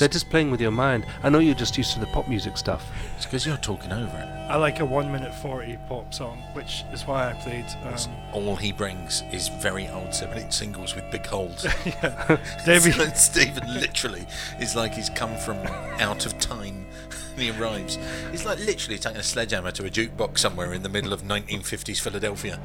They're 0.00 0.08
just 0.08 0.28
playing 0.28 0.50
with 0.50 0.60
your 0.60 0.72
mind. 0.72 1.06
I 1.22 1.28
know 1.28 1.38
you're 1.38 1.54
just 1.54 1.78
used 1.78 1.92
to 1.92 2.00
the 2.00 2.06
pop 2.06 2.26
music 2.26 2.56
stuff. 2.56 2.90
It's 3.16 3.26
because 3.26 3.46
you're 3.46 3.58
talking 3.58 3.92
over 3.92 4.16
it. 4.18 4.50
I 4.50 4.56
like 4.56 4.80
a 4.80 4.84
one 4.84 5.12
minute 5.12 5.32
forty 5.36 5.78
pop 5.88 6.12
song, 6.12 6.38
which 6.52 6.82
is 6.92 7.06
why 7.06 7.30
I 7.30 7.34
played. 7.34 7.66
Um, 7.84 8.12
All 8.32 8.56
he 8.56 8.72
brings 8.72 9.22
is 9.32 9.46
very 9.46 9.86
old 9.86 10.12
7 10.12 10.50
singles 10.50 10.96
with 10.96 11.08
big 11.12 11.26
holes. 11.26 11.62
David, 12.66 12.94
So 12.94 13.08
Stephen 13.14 13.72
literally 13.72 14.26
is 14.58 14.74
like 14.74 14.94
he's 14.94 15.10
come 15.10 15.36
from 15.36 15.58
out 16.00 16.26
of 16.26 16.36
time. 16.40 16.86
And 17.38 17.54
he 17.54 17.62
arrives. 17.62 17.98
He's 18.32 18.44
like 18.44 18.58
literally 18.58 18.98
taking 18.98 19.20
a 19.20 19.22
sledgehammer 19.22 19.70
to 19.70 19.86
a 19.86 19.88
jukebox 19.90 20.38
somewhere 20.38 20.72
in 20.72 20.82
the 20.82 20.88
middle 20.88 21.12
of 21.12 21.22
1950s 21.22 22.00
Philadelphia. 22.00 22.58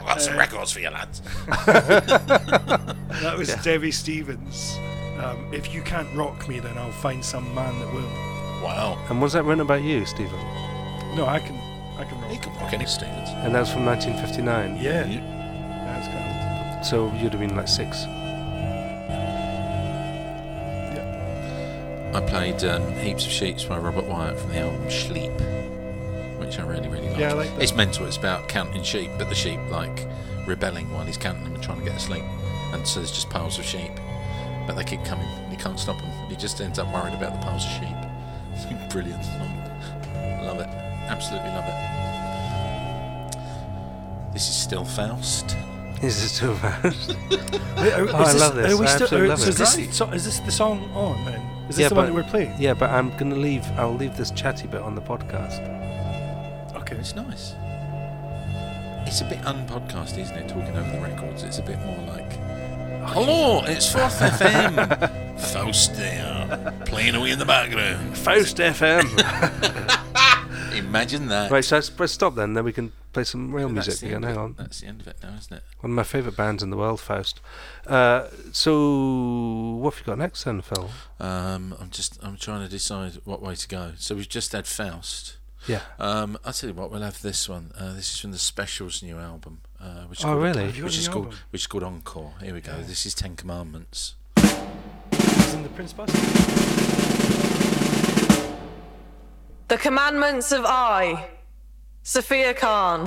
I've 0.00 0.06
got 0.06 0.22
some 0.22 0.38
records 0.38 0.72
for 0.72 0.80
you, 0.80 0.88
lads. 0.88 1.20
that 1.66 3.34
was 3.36 3.54
Debbie 3.56 3.90
Stevens. 3.90 4.74
Um, 5.22 5.46
if 5.52 5.74
you 5.74 5.82
can't 5.82 6.08
rock 6.16 6.48
me, 6.48 6.60
then 6.60 6.78
I'll 6.78 6.90
find 6.92 7.22
some 7.22 7.54
man 7.54 7.78
that 7.78 7.92
will. 7.92 8.08
Wow. 8.64 8.98
And 9.10 9.20
was 9.20 9.34
that 9.34 9.44
written 9.44 9.60
about 9.60 9.82
you, 9.82 10.06
Stephen? 10.06 10.38
No, 11.14 11.26
I 11.28 11.38
can, 11.38 11.56
I 11.98 12.04
can 12.08 12.18
rock. 12.22 12.30
He 12.30 12.38
can 12.38 12.54
rock 12.54 12.72
any 12.72 12.86
Stevens. 12.86 13.28
And 13.28 13.54
that's 13.54 13.70
from 13.70 13.84
1959. 13.84 14.82
Yeah, 14.82 15.04
Yeah. 15.04 15.20
that's 15.84 16.08
kind 16.08 16.86
So 16.86 17.12
you'd 17.22 17.32
have 17.32 17.40
been 17.40 17.54
like 17.54 17.68
six. 17.68 18.04
I 22.12 22.20
played 22.20 22.62
um, 22.64 22.92
Heaps 22.94 23.24
of 23.24 23.30
Sheeps 23.32 23.64
by 23.64 23.78
Robert 23.78 24.04
Wyatt 24.04 24.38
from 24.38 24.50
the 24.50 24.58
album 24.58 24.84
Shleep, 24.88 25.30
which 26.40 26.58
I 26.58 26.62
really, 26.66 26.88
really 26.88 27.08
like. 27.08 27.18
Yeah, 27.18 27.30
I 27.30 27.34
like 27.34 27.50
that. 27.54 27.62
It's 27.62 27.74
mental. 27.74 28.04
It's 28.06 28.16
about 28.16 28.48
counting 28.48 28.82
sheep, 28.82 29.10
but 29.16 29.28
the 29.28 29.34
sheep 29.34 29.60
like 29.70 30.06
rebelling 30.46 30.90
while 30.92 31.04
he's 31.04 31.16
counting 31.16 31.44
them 31.44 31.54
and 31.54 31.62
trying 31.62 31.78
to 31.78 31.84
get 31.84 31.94
asleep. 31.96 32.24
And 32.72 32.86
so 32.86 32.98
there's 33.00 33.12
just 33.12 33.30
piles 33.30 33.58
of 33.60 33.64
sheep, 33.64 33.92
but 34.66 34.74
they 34.74 34.82
keep 34.84 35.04
coming. 35.04 35.26
He 35.50 35.56
can't 35.56 35.78
stop 35.78 35.98
them. 36.00 36.10
He 36.28 36.34
just 36.36 36.60
ends 36.60 36.78
up 36.80 36.92
worried 36.92 37.14
about 37.14 37.32
the 37.32 37.38
piles 37.46 37.64
of 37.64 37.70
sheep. 37.72 37.96
It's 38.54 38.64
brilliant 38.92 39.24
song. 39.24 39.56
Love 40.44 40.58
it. 40.60 40.66
Absolutely 41.08 41.50
love 41.50 41.64
it. 41.66 41.74
This 44.32 44.48
is 44.48 44.54
still 44.56 44.84
Faust. 44.84 45.56
This 46.00 46.22
is 46.24 46.38
too 46.38 46.54
fast. 46.56 47.16
Oh, 47.82 47.82
I 48.14 48.30
is 48.30 48.40
love 48.40 48.54
this. 48.56 48.72
Are 48.74 48.76
we 48.78 48.84
I 48.86 48.88
still, 48.90 49.02
absolutely 49.04 49.18
are- 49.20 49.28
love 49.28 49.38
so 49.40 49.46
it. 49.46 49.48
is 49.48 49.58
this, 49.58 49.96
so, 49.96 50.06
is 50.10 50.24
this 50.26 50.38
the 50.40 50.52
song 50.52 50.90
on 50.92 51.24
then? 51.24 51.40
Is 51.70 51.76
this 51.76 51.82
Yeah, 51.84 51.88
the 51.88 51.94
one 51.94 52.04
but- 52.06 52.08
that 52.08 52.14
we're 52.14 52.30
playing? 52.30 52.54
Yeah, 52.58 52.74
but 52.74 52.90
I'm 52.90 53.16
gonna 53.16 53.36
leave. 53.36 53.64
I'll 53.78 53.94
leave 53.94 54.16
this 54.16 54.30
chatty 54.32 54.66
bit 54.66 54.82
on 54.82 54.94
the 54.94 55.00
podcast. 55.00 55.60
Okay. 56.76 56.96
It's 56.96 57.14
nice. 57.14 57.54
It's 59.06 59.20
a 59.20 59.24
bit 59.24 59.40
unpodcast, 59.42 60.18
isn't 60.18 60.36
it? 60.36 60.48
Talking 60.48 60.76
over 60.76 60.90
the 60.90 61.00
records. 61.00 61.42
It's 61.44 61.58
a 61.58 61.62
bit 61.62 61.78
more 61.86 61.96
like, 62.08 62.32
hello, 63.12 63.60
oh, 63.62 63.64
it's 63.66 63.90
Faust 63.90 64.20
FM. 64.20 65.38
Faust 65.52 65.94
there, 65.96 66.74
playing 66.86 67.14
away 67.14 67.30
in 67.30 67.38
the 67.38 67.46
background. 67.46 68.16
Faust 68.18 68.58
FM. 68.58 69.06
Imagine 70.72 71.26
that. 71.28 71.50
right, 71.50 71.64
so 71.64 71.76
let's, 71.76 71.90
let's 71.98 72.12
stop 72.12 72.34
then. 72.34 72.54
Then 72.54 72.64
we 72.64 72.72
can 72.72 72.92
play 73.12 73.24
some 73.24 73.52
real 73.52 73.68
That's 73.70 73.86
music 73.88 74.08
again. 74.08 74.22
Hang 74.22 74.36
on. 74.36 74.54
That's 74.58 74.80
the 74.80 74.86
end 74.86 75.00
of 75.00 75.08
it 75.08 75.16
now, 75.22 75.34
isn't 75.38 75.56
it? 75.56 75.62
One 75.80 75.90
of 75.92 75.94
my 75.96 76.02
favourite 76.02 76.36
bands 76.36 76.62
in 76.62 76.70
the 76.70 76.76
world, 76.76 77.00
Faust. 77.00 77.40
Uh, 77.86 78.28
so, 78.52 79.76
what 79.80 79.94
have 79.94 80.00
you 80.00 80.06
got 80.06 80.18
next 80.18 80.44
then, 80.44 80.60
Phil? 80.62 80.90
Um, 81.18 81.74
I'm 81.80 81.90
just, 81.90 82.18
I'm 82.22 82.36
trying 82.36 82.62
to 82.64 82.68
decide 82.70 83.14
what 83.24 83.42
way 83.42 83.54
to 83.54 83.68
go. 83.68 83.92
So 83.98 84.14
we've 84.14 84.28
just 84.28 84.52
had 84.52 84.66
Faust. 84.66 85.36
Yeah. 85.66 85.80
Um, 85.98 86.38
I'll 86.44 86.52
tell 86.52 86.70
you 86.70 86.74
what, 86.74 86.90
we'll 86.90 87.02
have 87.02 87.20
this 87.20 87.48
one. 87.48 87.72
Uh, 87.78 87.92
this 87.92 88.12
is 88.14 88.18
from 88.20 88.32
the 88.32 88.38
Specials 88.38 89.02
new 89.02 89.18
album. 89.18 89.60
Uh, 89.80 90.04
which 90.04 90.20
is 90.20 90.24
Oh, 90.24 90.28
called- 90.28 90.42
really? 90.42 90.64
Have 90.66 90.76
you 90.76 90.82
got 90.82 90.86
Which 90.86 90.96
the 90.96 91.00
is 91.00 91.08
called, 91.08 91.24
album? 91.26 91.38
which 91.50 91.62
is 91.62 91.66
called 91.66 91.82
Encore. 91.84 92.32
Here 92.42 92.54
we 92.54 92.60
go. 92.60 92.80
This 92.82 93.04
is 93.06 93.14
Ten 93.14 93.34
Commandments. 93.36 94.14
Is 94.36 95.54
in 95.54 95.62
the 95.62 95.68
Prince 95.70 95.92
Bus? 95.92 96.10
The 99.70 99.78
Commandments 99.78 100.50
of 100.50 100.64
I, 100.66 101.28
Saffiyah 102.02 102.56
Khan. 102.56 103.04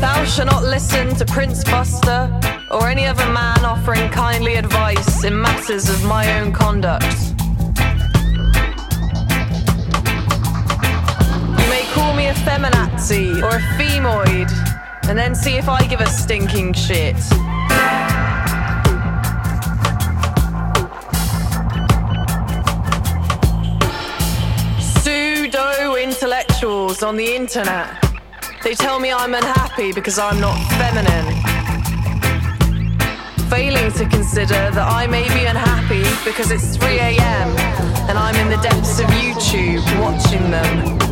Thou 0.00 0.24
shalt 0.24 0.46
not 0.46 0.62
listen 0.62 1.14
to 1.16 1.26
Prince 1.26 1.62
Buster 1.64 2.40
or 2.70 2.88
any 2.88 3.04
other 3.04 3.30
man 3.30 3.66
offering 3.66 4.08
kindly 4.08 4.54
advice 4.54 5.24
in 5.24 5.38
matters 5.38 5.90
of 5.90 6.02
my 6.04 6.40
own 6.40 6.54
conduct. 6.54 7.39
Feminazi 12.44 13.42
or 13.42 13.56
a 13.56 13.60
femoid, 13.76 14.50
and 15.08 15.18
then 15.18 15.34
see 15.34 15.56
if 15.56 15.68
I 15.68 15.86
give 15.86 16.00
a 16.00 16.06
stinking 16.06 16.72
shit. 16.72 17.16
Pseudo 24.80 25.96
intellectuals 25.96 27.02
on 27.02 27.16
the 27.16 27.34
internet. 27.34 27.88
They 28.62 28.74
tell 28.74 29.00
me 29.00 29.12
I'm 29.12 29.34
unhappy 29.34 29.92
because 29.92 30.18
I'm 30.18 30.40
not 30.40 30.56
feminine. 30.78 31.34
Failing 33.48 33.90
to 33.92 34.06
consider 34.08 34.70
that 34.70 34.88
I 34.88 35.06
may 35.06 35.26
be 35.34 35.44
unhappy 35.46 36.04
because 36.24 36.50
it's 36.50 36.76
3 36.76 36.98
a.m. 36.98 37.48
and 38.08 38.16
I'm 38.16 38.36
in 38.36 38.48
the 38.48 38.62
depths 38.62 39.00
of 39.00 39.06
YouTube 39.06 39.82
watching 40.00 40.50
them 40.50 41.09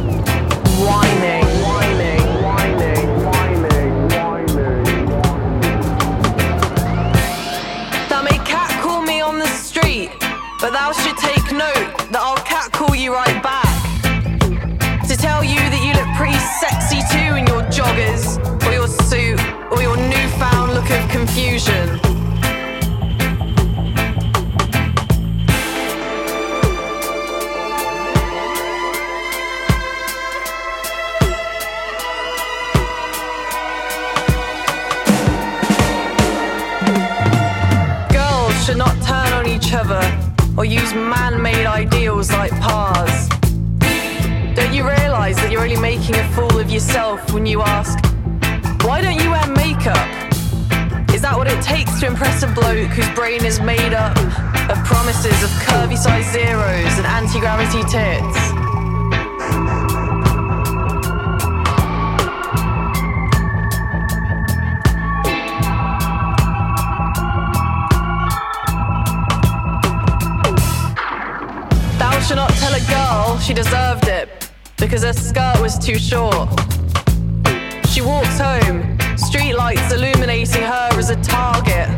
whining, 0.79 1.45
whining, 1.63 2.23
whining, 2.43 3.09
whining, 3.25 4.09
may 8.23 8.39
catcall 8.45 9.03
me 9.03 9.21
on 9.21 9.39
the 9.39 9.47
street, 9.47 10.11
but 10.61 10.71
thou 10.73 10.93
should 10.93 11.17
take 11.17 11.51
note 11.53 11.89
that 12.13 12.21
I'll 12.21 12.45
catcall 12.45 12.95
you 12.95 13.13
right 13.15 13.28
ideals 42.29 42.53
like 42.53 42.61
pars. 42.61 43.29
Don't 44.55 44.75
you 44.75 44.89
realize 44.89 45.37
that 45.37 45.51
you're 45.51 45.63
only 45.63 45.81
making 45.81 46.17
a 46.17 46.29
fool 46.31 46.59
of 46.59 46.71
yourself 46.71 47.33
when 47.33 47.47
you 47.47 47.63
ask, 47.63 47.99
Why 48.85 49.01
don't 49.01 49.21
you 49.21 49.31
wear 49.31 49.47
makeup? 49.49 49.97
Is 51.13 51.23
that 51.23 51.35
what 51.37 51.49
it 51.49 51.61
takes 51.63 52.01
to 52.01 52.07
impress 52.07 52.43
a 52.43 52.49
bloke 52.49 52.91
whose 52.91 53.09
brain 53.11 53.45
is 53.45 53.61
made 53.61 53.95
up 53.95 54.17
of 54.71 54.79
promises 54.85 55.43
of 55.43 55.51
curvy 55.67 55.97
size 55.97 56.31
zeros 56.33 56.99
and 56.99 57.07
anti 57.07 57.41
gravity 57.41 57.83
tits? 57.85 58.58
She 73.49 73.55
deserved 73.55 74.09
it 74.09 74.51
because 74.77 75.03
her 75.03 75.13
skirt 75.15 75.59
was 75.59 75.79
too 75.79 75.99
short. 75.99 76.51
She 77.89 78.03
walks 78.03 78.39
home, 78.39 78.99
streetlights 79.17 79.91
illuminating 79.91 80.61
her 80.65 80.91
as 80.93 81.09
a 81.09 81.17
target. 81.23 81.89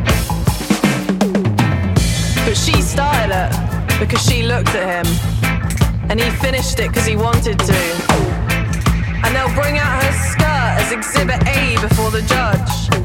But 2.44 2.54
she 2.54 2.80
started 2.80 3.34
it 3.34 3.98
because 3.98 4.24
she 4.24 4.44
looked 4.44 4.76
at 4.76 5.04
him, 5.04 6.08
and 6.08 6.20
he 6.20 6.30
finished 6.30 6.78
it 6.78 6.86
because 6.90 7.06
he 7.06 7.16
wanted 7.16 7.58
to. 7.58 7.80
And 9.24 9.34
they'll 9.34 9.52
bring 9.60 9.76
out 9.76 10.04
her 10.04 10.12
skirt 10.30 10.78
as 10.78 10.92
Exhibit 10.92 11.44
A 11.48 11.76
before 11.80 12.12
the 12.12 12.22
judge. 12.22 12.99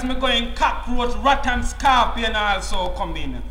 As 0.00 0.08
me 0.08 0.14
going 0.14 0.54
cockroach, 0.54 1.14
rat 1.16 1.46
and 1.46 1.64
scorpion 1.64 2.34
also 2.34 2.90
come 2.96 3.16
in. 3.16 3.42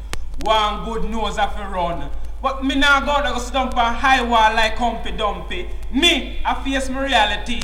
One 0.42 0.86
good 0.86 1.10
nose 1.10 1.38
of 1.38 1.56
a 1.58 1.68
run. 1.70 2.10
But 2.42 2.66
me 2.66 2.76
now 2.76 3.02
go 3.02 3.22
to 3.22 3.40
sit 3.40 3.54
down 3.54 3.68
on 3.68 3.94
high 3.96 4.24
wall 4.24 4.56
like 4.56 4.76
Humpy 4.76 5.12
Dumpy. 5.12 5.70
Me, 5.92 6.40
I 6.44 6.64
face 6.64 6.90
my 6.90 7.04
reality. 7.06 7.62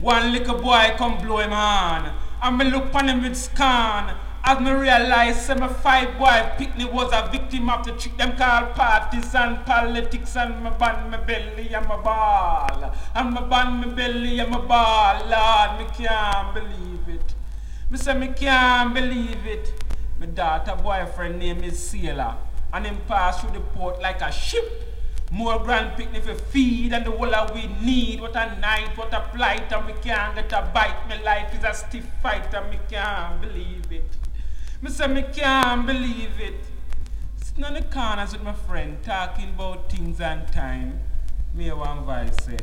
One 0.00 0.32
little 0.32 0.58
boy 0.58 0.94
come 0.98 1.16
blow 1.18 1.38
him 1.38 1.52
hand. 1.52 2.12
And 2.42 2.58
me 2.58 2.66
look 2.66 2.94
on 2.94 3.08
him 3.08 3.22
with 3.22 3.36
scorn. 3.36 4.14
As 4.44 4.60
me 4.60 4.72
realize, 4.72 5.48
my 5.48 5.68
five 5.68 6.18
boy 6.18 6.52
picnic 6.58 6.92
was 6.92 7.10
a 7.12 7.30
victim 7.30 7.70
of 7.70 7.84
the 7.86 7.92
trick 7.92 8.16
them 8.18 8.36
call 8.36 8.66
parties 8.72 9.34
and 9.34 9.64
politics 9.64 10.36
and 10.36 10.62
my 10.62 10.70
band 10.70 11.10
my 11.10 11.16
belly 11.18 11.72
and 11.72 11.86
my 11.86 11.96
ball. 11.96 12.94
And 13.14 13.30
my 13.30 13.42
band 13.42 13.80
my 13.80 13.94
belly 13.94 14.38
and 14.38 14.50
my 14.50 14.60
ball. 14.60 15.14
Lord, 15.28 15.80
me 15.80 15.86
can't 15.96 16.54
believe. 16.54 16.87
Me 17.90 17.96
say 17.96 18.12
me 18.12 18.28
can't 18.28 18.92
believe 18.92 19.46
it. 19.46 19.72
My 20.20 20.26
daughter 20.26 20.76
boyfriend 20.76 21.38
name 21.38 21.62
is 21.64 21.78
Sailor. 21.78 22.36
And 22.72 22.84
him 22.86 22.98
pass 23.08 23.40
through 23.40 23.52
the 23.52 23.60
port 23.60 24.00
like 24.02 24.20
a 24.20 24.30
ship. 24.30 24.84
More 25.30 25.58
grand 25.58 25.96
picnic 25.96 26.24
for 26.24 26.34
feed 26.34 26.92
and 26.92 27.04
the 27.06 27.10
whole 27.10 27.54
we 27.54 27.66
need. 27.82 28.20
What 28.20 28.36
a 28.36 28.58
night, 28.60 28.96
what 28.96 29.12
a 29.14 29.20
plight, 29.34 29.72
and 29.72 29.86
we 29.86 29.92
can't 30.02 30.34
get 30.34 30.52
a 30.52 30.70
bite. 30.74 31.08
My 31.08 31.20
life 31.22 31.54
is 31.56 31.64
a 31.64 31.72
stiff 31.74 32.06
fight 32.22 32.52
and 32.54 32.70
me 32.70 32.78
can't 32.90 33.40
believe 33.40 33.90
it. 33.90 34.16
Me 34.82 34.90
say 34.90 35.06
me 35.06 35.22
can't 35.22 35.86
believe 35.86 36.38
it. 36.40 36.60
Sitting 37.36 37.64
on 37.64 37.74
the 37.74 37.82
corners 37.82 38.32
with 38.32 38.42
my 38.42 38.52
friend 38.52 38.98
talking 39.02 39.50
about 39.50 39.90
things 39.90 40.20
and 40.20 40.46
time. 40.52 41.00
Me 41.54 41.70
one 41.72 42.04
voice 42.04 42.36
say, 42.44 42.58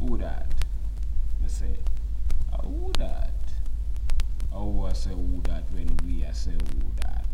Who 0.00 0.16
that? 0.18 0.46
Me 1.40 1.48
say, 1.48 1.76
"Ah, 2.52 2.62
Who 2.62 2.92
that? 2.98 3.31
Oh, 4.54 4.84
I 4.84 4.92
say 4.92 5.10
who 5.10 5.40
that 5.44 5.64
when 5.72 5.96
we 6.04 6.24
I 6.24 6.32
say 6.32 6.52
who 6.52 6.92
that. 7.00 7.24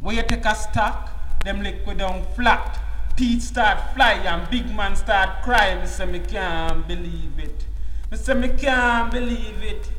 When 0.00 0.16
you 0.16 0.22
take 0.22 0.44
a 0.44 0.54
stock, 0.54 1.42
them 1.44 1.62
liquid 1.62 1.98
down 1.98 2.24
flat. 2.34 2.78
Teeth 3.16 3.42
start 3.42 3.94
fly 3.94 4.12
and 4.12 4.48
big 4.50 4.74
man 4.74 4.94
start 4.94 5.42
cry. 5.42 5.74
Me 5.80 5.86
say 5.86 6.04
me 6.04 6.20
can't 6.20 6.86
believe 6.86 7.38
it. 7.38 7.64
Me 8.10 8.18
say 8.18 8.34
me 8.34 8.48
can't 8.50 9.10
believe 9.10 9.62
it. 9.62 9.90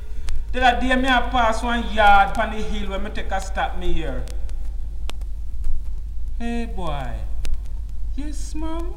The 0.52 0.64
other 0.64 0.82
day 0.82 0.96
me 0.96 1.08
a 1.08 1.28
pass 1.32 1.64
one 1.64 1.92
yard 1.94 2.36
pan 2.36 2.52
the 2.52 2.62
hill 2.62 2.92
when 2.92 3.04
me 3.04 3.10
take 3.10 3.32
a 3.32 3.42
stop 3.42 3.78
me 3.78 3.92
here. 3.92 4.24
Hey 6.40 6.66
boy. 6.66 7.14
Yes, 8.16 8.54
mom. 8.56 8.96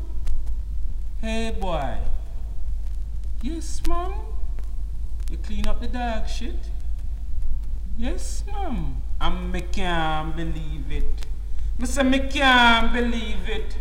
Hey 1.21 1.57
boy. 1.59 1.99
Yes, 3.43 3.81
mom. 3.89 4.15
You 5.31 5.39
clean 5.39 5.67
up 5.67 5.81
the 5.81 5.89
dog 5.89 6.29
shit. 6.29 6.70
Yes, 8.01 8.45
ma'am. 8.47 8.97
And 9.21 9.53
me 9.53 9.61
can't 9.61 10.35
believe 10.35 10.91
it. 10.91 11.27
Me 11.79 11.85
say 11.85 12.03
me 12.03 12.21
can't 12.21 12.95
believe 12.95 13.47
it. 13.47 13.77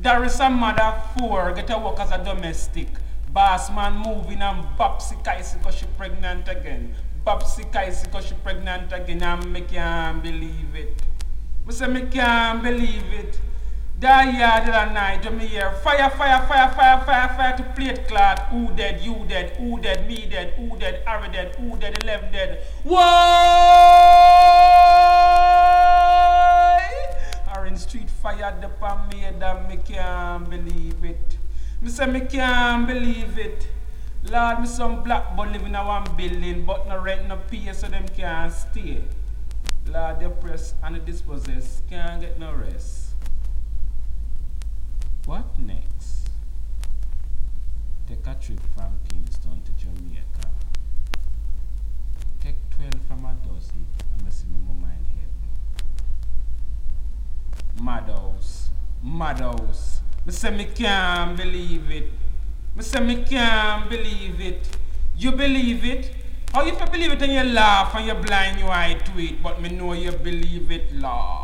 There 0.00 0.22
is 0.22 0.38
a 0.38 0.48
mother 0.48 0.94
four 1.18 1.50
get 1.50 1.70
a 1.70 1.76
work 1.76 1.98
as 1.98 2.12
a 2.12 2.22
domestic. 2.22 2.86
Boss 3.32 3.68
man 3.72 3.94
moving 3.94 4.40
and 4.40 4.64
Babsy 4.78 5.16
Kaisi 5.16 5.60
cause 5.64 5.74
she 5.74 5.86
pregnant 5.98 6.46
again. 6.46 6.94
Babsy 7.24 7.64
Kaisi 7.64 8.08
cause 8.12 8.26
she 8.28 8.34
pregnant 8.34 8.92
again 8.92 9.24
and 9.24 9.52
me 9.52 9.62
can't 9.62 10.22
believe 10.22 10.76
it. 10.76 11.02
Me 11.66 11.72
say 11.72 11.88
me 11.88 12.02
can't 12.02 12.62
believe 12.62 13.12
it. 13.12 13.40
That 13.98 14.34
yard 14.34 14.66
the 14.66 14.92
night, 14.92 15.24
when 15.24 15.38
me 15.38 15.46
hear 15.46 15.72
fire, 15.72 16.10
fire, 16.10 16.46
fire, 16.46 16.70
fire, 16.76 17.00
fire, 17.06 17.28
fire 17.34 17.56
to 17.56 17.62
plate 17.72 18.06
cloth. 18.06 18.40
Who 18.50 18.70
dead? 18.76 19.00
You 19.00 19.24
dead? 19.26 19.56
Who 19.56 19.80
dead? 19.80 20.06
Me 20.06 20.26
dead? 20.28 20.52
Who 20.58 20.76
dead? 20.78 21.02
Harry 21.06 21.32
dead? 21.32 21.56
Who 21.56 21.78
dead? 21.78 22.04
Eleven 22.04 22.30
dead? 22.30 22.62
Why? 22.82 23.06
Orange 27.56 27.78
Street 27.78 28.10
fire 28.10 28.54
the 28.60 28.68
pan 28.68 29.08
me 29.08 29.24
and 29.24 29.40
me 29.66 29.78
can't 29.78 30.50
believe 30.50 31.02
it. 31.02 31.38
Me 31.80 31.88
say 31.88 32.04
me 32.04 32.20
can't 32.20 32.86
believe 32.86 33.38
it. 33.38 33.66
Lord, 34.24 34.60
me 34.60 34.66
some 34.66 35.04
black 35.04 35.34
boy 35.34 35.46
living 35.46 35.74
in 35.74 35.86
one 35.86 36.04
building, 36.18 36.66
but 36.66 36.86
no 36.86 37.00
rent, 37.00 37.28
no 37.28 37.38
pay, 37.48 37.72
so 37.72 37.86
them 37.88 38.04
can't 38.14 38.52
stay. 38.52 39.00
Lord, 39.86 40.20
the 40.20 40.28
press 40.28 40.74
and 40.82 40.96
the 40.96 40.98
dispossessed 40.98 41.88
can't 41.88 42.20
get 42.20 42.38
no 42.38 42.52
rest. 42.52 43.05
What 45.26 45.58
next? 45.58 46.30
Take 48.08 48.26
a 48.26 48.34
trip 48.40 48.60
from 48.74 48.92
Kingston 49.08 49.60
to 49.64 49.72
Jamaica. 49.72 50.48
Take 52.40 52.54
12 52.76 52.94
from 53.08 53.24
a 53.24 53.34
dozen 53.46 53.86
and 54.12 54.22
me 54.24 54.30
see 54.30 54.46
me 54.46 54.58
mama 54.66 54.86
in 54.86 55.04
heaven. 55.18 55.44
Madhouse, 57.84 58.70
madhouse. 59.02 60.00
Me 60.24 60.32
say 60.32 60.50
me 60.56 60.64
can't 60.66 61.36
believe 61.36 61.90
it. 61.90 62.08
Me 62.76 62.82
say 62.82 63.00
me 63.00 63.24
can't 63.24 63.90
believe 63.90 64.40
it. 64.40 64.76
You 65.16 65.32
believe 65.32 65.84
it? 65.84 66.14
How 66.52 66.64
if 66.66 66.78
you 66.80 66.86
believe 66.86 67.12
it 67.12 67.22
and 67.22 67.32
you 67.32 67.42
laugh 67.52 67.94
and 67.96 68.06
you 68.06 68.14
blind 68.14 68.58
your 68.60 68.70
eye 68.70 68.94
to 68.94 69.18
it, 69.20 69.42
but 69.42 69.60
me 69.60 69.70
know 69.70 69.92
you 69.92 70.12
believe 70.12 70.70
it, 70.70 70.92
Lord. 70.94 71.42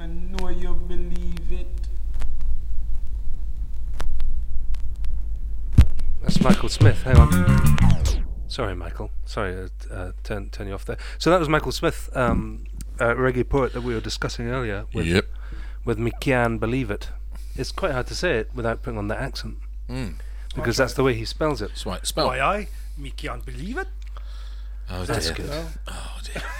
Me 0.00 0.06
know 0.06 0.48
you 0.48 0.74
believe 0.74 1.52
it. 1.52 1.66
That's 6.22 6.40
Michael 6.40 6.67
Smith. 6.78 7.02
Hang 7.02 7.16
on. 7.16 8.24
Sorry, 8.48 8.74
Michael. 8.74 9.10
Sorry, 9.24 9.54
uh, 9.56 9.68
uh, 9.94 10.12
turn 10.22 10.50
turn 10.50 10.68
you 10.68 10.74
off 10.74 10.84
there. 10.84 10.96
So 11.18 11.30
that 11.30 11.38
was 11.40 11.48
Michael 11.48 11.72
Smith, 11.72 12.08
um, 12.14 12.64
uh, 13.00 13.14
reggae 13.14 13.48
poet 13.48 13.72
that 13.72 13.82
we 13.82 13.94
were 13.94 14.00
discussing 14.00 14.48
earlier. 14.48 14.86
With, 14.94 15.06
Yep. 15.06 15.26
With 15.84 15.98
me 15.98 16.12
can 16.20 16.58
believe 16.58 16.90
it. 16.90 17.10
It's 17.56 17.72
quite 17.72 17.92
hard 17.92 18.06
to 18.08 18.14
say 18.14 18.38
it 18.38 18.50
without 18.54 18.82
putting 18.82 18.98
on 18.98 19.08
the 19.08 19.20
accent, 19.20 19.58
Mm. 19.88 20.14
because 20.54 20.76
that's 20.76 20.94
the 20.94 21.02
way 21.02 21.14
he 21.14 21.24
spells 21.24 21.60
it. 21.60 21.68
That's 21.68 21.86
right. 21.86 22.06
Spell. 22.06 22.26
Why 22.26 22.40
I? 22.40 22.68
Me 22.96 23.10
can't 23.10 23.44
believe 23.44 23.76
it. 23.78 23.88
Oh, 24.90 25.04
That's 25.04 25.26
dear. 25.26 25.34
good. 25.46 25.50
Oh 25.88 26.18
dear. 26.24 26.42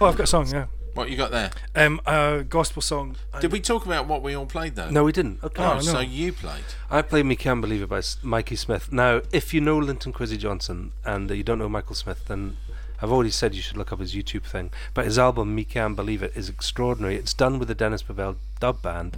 Oh, 0.00 0.06
I've 0.06 0.16
got 0.16 0.24
a 0.24 0.26
song, 0.26 0.48
yeah. 0.48 0.66
What 0.94 1.08
you 1.10 1.16
got 1.16 1.30
there? 1.30 1.50
Um, 1.74 2.00
a 2.06 2.44
gospel 2.46 2.82
song. 2.82 3.16
Did 3.40 3.50
we 3.50 3.60
talk 3.60 3.86
about 3.86 4.06
what 4.06 4.22
we 4.22 4.34
all 4.34 4.44
played 4.46 4.74
though? 4.74 4.90
No, 4.90 5.04
we 5.04 5.12
didn't. 5.12 5.42
Okay. 5.42 5.62
Oh, 5.62 5.74
no. 5.76 5.80
so 5.80 6.00
you 6.00 6.32
played. 6.32 6.64
I 6.90 7.00
played 7.02 7.24
Me 7.24 7.34
Can 7.34 7.60
Believe 7.62 7.82
It 7.82 7.88
by 7.88 7.98
S- 7.98 8.18
Mikey 8.22 8.56
Smith. 8.56 8.92
Now, 8.92 9.22
if 9.32 9.54
you 9.54 9.60
know 9.62 9.78
Linton 9.78 10.12
Kwesi 10.12 10.36
Johnson 10.38 10.92
and 11.04 11.30
uh, 11.30 11.34
you 11.34 11.42
don't 11.42 11.58
know 11.58 11.68
Michael 11.68 11.94
Smith, 11.94 12.26
then 12.28 12.58
I've 13.00 13.10
already 13.10 13.30
said 13.30 13.54
you 13.54 13.62
should 13.62 13.78
look 13.78 13.90
up 13.90 14.00
his 14.00 14.14
YouTube 14.14 14.44
thing. 14.44 14.70
But 14.92 15.06
his 15.06 15.18
album 15.18 15.54
Me 15.54 15.64
Can 15.64 15.94
Believe 15.94 16.22
It 16.22 16.32
is 16.36 16.48
extraordinary. 16.50 17.16
It's 17.16 17.32
done 17.34 17.58
with 17.58 17.68
the 17.68 17.74
Dennis 17.74 18.02
Bovell 18.02 18.36
dub 18.60 18.82
band, 18.82 19.16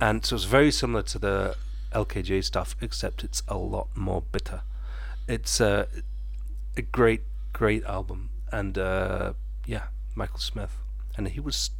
and 0.00 0.24
so 0.24 0.36
it's 0.36 0.44
very 0.44 0.70
similar 0.70 1.02
to 1.04 1.18
the 1.18 1.56
LKJ 1.92 2.44
stuff, 2.44 2.76
except 2.82 3.24
it's 3.24 3.42
a 3.48 3.56
lot 3.56 3.88
more 3.94 4.22
bitter. 4.32 4.60
It's 5.26 5.60
uh, 5.62 5.86
a 6.76 6.82
great, 6.82 7.22
great 7.54 7.84
album, 7.84 8.28
and 8.52 8.76
uh, 8.76 9.32
yeah, 9.64 9.84
Michael 10.14 10.38
Smith, 10.40 10.76
and 11.16 11.28
he 11.28 11.40
was 11.40 11.70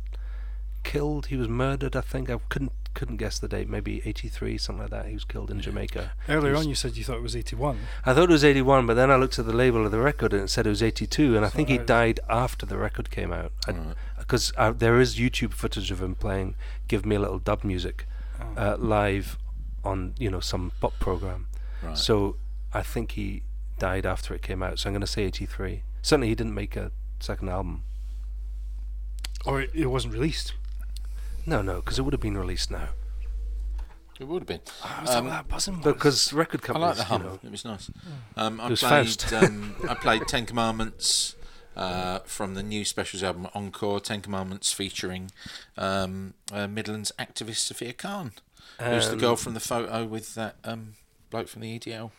killed. 0.85 1.27
He 1.27 1.37
was 1.37 1.49
murdered. 1.49 1.97
I 1.97 2.01
think 2.01 2.31
I 2.31 2.39
couldn't 2.49 2.73
couldn't 2.95 3.19
guess 3.19 3.39
the 3.39 3.49
date. 3.49 3.69
Maybe 3.69 4.01
eighty 4.07 4.29
three, 4.29 4.57
something 4.57 4.83
like 4.83 4.91
that. 4.91 5.07
He 5.07 5.15
was 5.15 5.25
killed 5.25 5.51
in 5.51 5.61
Jamaica. 5.61 6.13
Earlier 6.29 6.55
He 6.55 6.59
on, 6.61 6.69
you 6.69 6.75
said 6.75 6.97
you 6.97 7.05
thought 7.05 7.17
it 7.19 7.23
was 7.23 7.37
81. 7.37 7.79
I 8.07 8.15
thought 8.15 8.31
it 8.31 8.33
was 8.33 8.45
eighty 8.45 8.63
one, 8.63 8.87
but 8.87 8.95
then 8.95 9.11
I 9.11 9.17
looked 9.17 9.39
at 9.39 9.47
the 9.47 9.53
label 9.53 9.85
of 9.85 9.93
the 9.93 9.99
record 10.01 10.33
and 10.33 10.43
it 10.45 10.49
said 10.49 10.67
it 10.67 10.71
was 10.71 10.83
eighty 10.83 11.07
two, 11.07 11.37
and 11.37 11.45
I 11.45 11.49
think 11.49 11.69
he 11.69 11.79
died 11.79 12.21
after 12.29 12.65
the 12.67 12.79
record 12.79 13.11
came 13.11 13.33
out. 13.33 13.53
Because 14.19 14.53
uh, 14.57 14.73
there 14.73 14.99
is 15.01 15.17
YouTube 15.17 15.53
footage 15.53 15.91
of 15.91 16.01
him 16.03 16.15
playing 16.15 16.55
"Give 16.89 17.05
Me 17.05 17.17
a 17.17 17.21
Little 17.21 17.39
Dub 17.39 17.65
Music" 17.65 18.07
Oh. 18.39 18.73
uh, 18.73 18.77
live 18.79 19.39
on 19.83 20.15
you 20.19 20.31
know 20.31 20.41
some 20.41 20.73
pop 20.81 20.99
program. 20.99 21.47
Right. 21.83 21.97
So 21.97 22.37
I 22.75 22.83
think 22.83 23.13
he 23.13 23.43
died 23.79 24.05
after 24.05 24.35
it 24.35 24.43
came 24.43 24.63
out. 24.63 24.79
So 24.79 24.89
I'm 24.89 24.95
going 24.95 25.01
to 25.01 25.07
say 25.07 25.25
eighty 25.25 25.47
three. 25.47 25.83
Certainly, 26.03 26.29
he 26.29 26.35
didn't 26.35 26.55
make 26.55 26.77
a 26.77 26.93
second 27.21 27.49
album. 27.49 27.83
Or 29.47 29.61
it, 29.61 29.71
it 29.75 29.87
wasn't 29.87 30.15
released. 30.15 30.55
No, 31.47 31.63
no, 31.63 31.77
because 31.77 31.99
it 31.99 32.03
would 32.03 32.13
have 32.13 32.21
been 32.21 32.37
released 32.37 32.71
now. 32.71 32.89
It 34.19 34.25
would 34.27 34.43
have 34.43 34.47
been. 34.49 34.61
I 34.83 35.03
was 35.03 35.11
that 35.11 35.19
Um, 35.19 35.25
what 35.27 35.31
that 35.33 35.49
buzzing 35.49 35.77
was? 35.81 35.85
Because 35.95 36.33
record 36.33 36.63
I 36.63 36.67
companies, 36.67 36.89
like 36.89 36.97
the 36.97 37.05
hum. 37.05 37.23
you 37.23 37.29
know, 37.29 37.39
It 37.45 37.51
was 37.51 37.65
nice. 37.65 37.91
Um, 38.37 38.61
I 38.61 38.67
It 38.67 38.71
was 38.71 38.81
played. 38.81 39.33
Um, 39.33 39.77
I 39.89 39.95
played 39.95 40.27
Ten 40.27 40.47
Commandments 40.47 41.37
uh, 41.77 42.21
from 42.21 42.55
the 42.55 42.63
new 42.63 42.85
specials 42.85 43.23
album 43.23 43.47
Encore. 43.55 44.01
Ten 44.01 44.23
Commandments 44.23 44.73
featuring 44.73 45.31
um, 45.77 46.33
uh, 46.51 46.67
Midlands 46.67 47.13
activist 47.19 47.71
Saffiyah 47.71 47.97
Khan, 47.97 48.33
who's 48.83 49.07
the 49.07 49.13
Um, 49.13 49.19
girl 49.19 49.37
from 49.37 49.53
the 49.55 49.61
photo 49.61 50.05
with 50.07 50.35
that 50.35 50.57
um, 50.65 50.95
bloke 51.31 51.49
from 51.49 51.63
the 51.63 51.79
EDL 51.79 52.11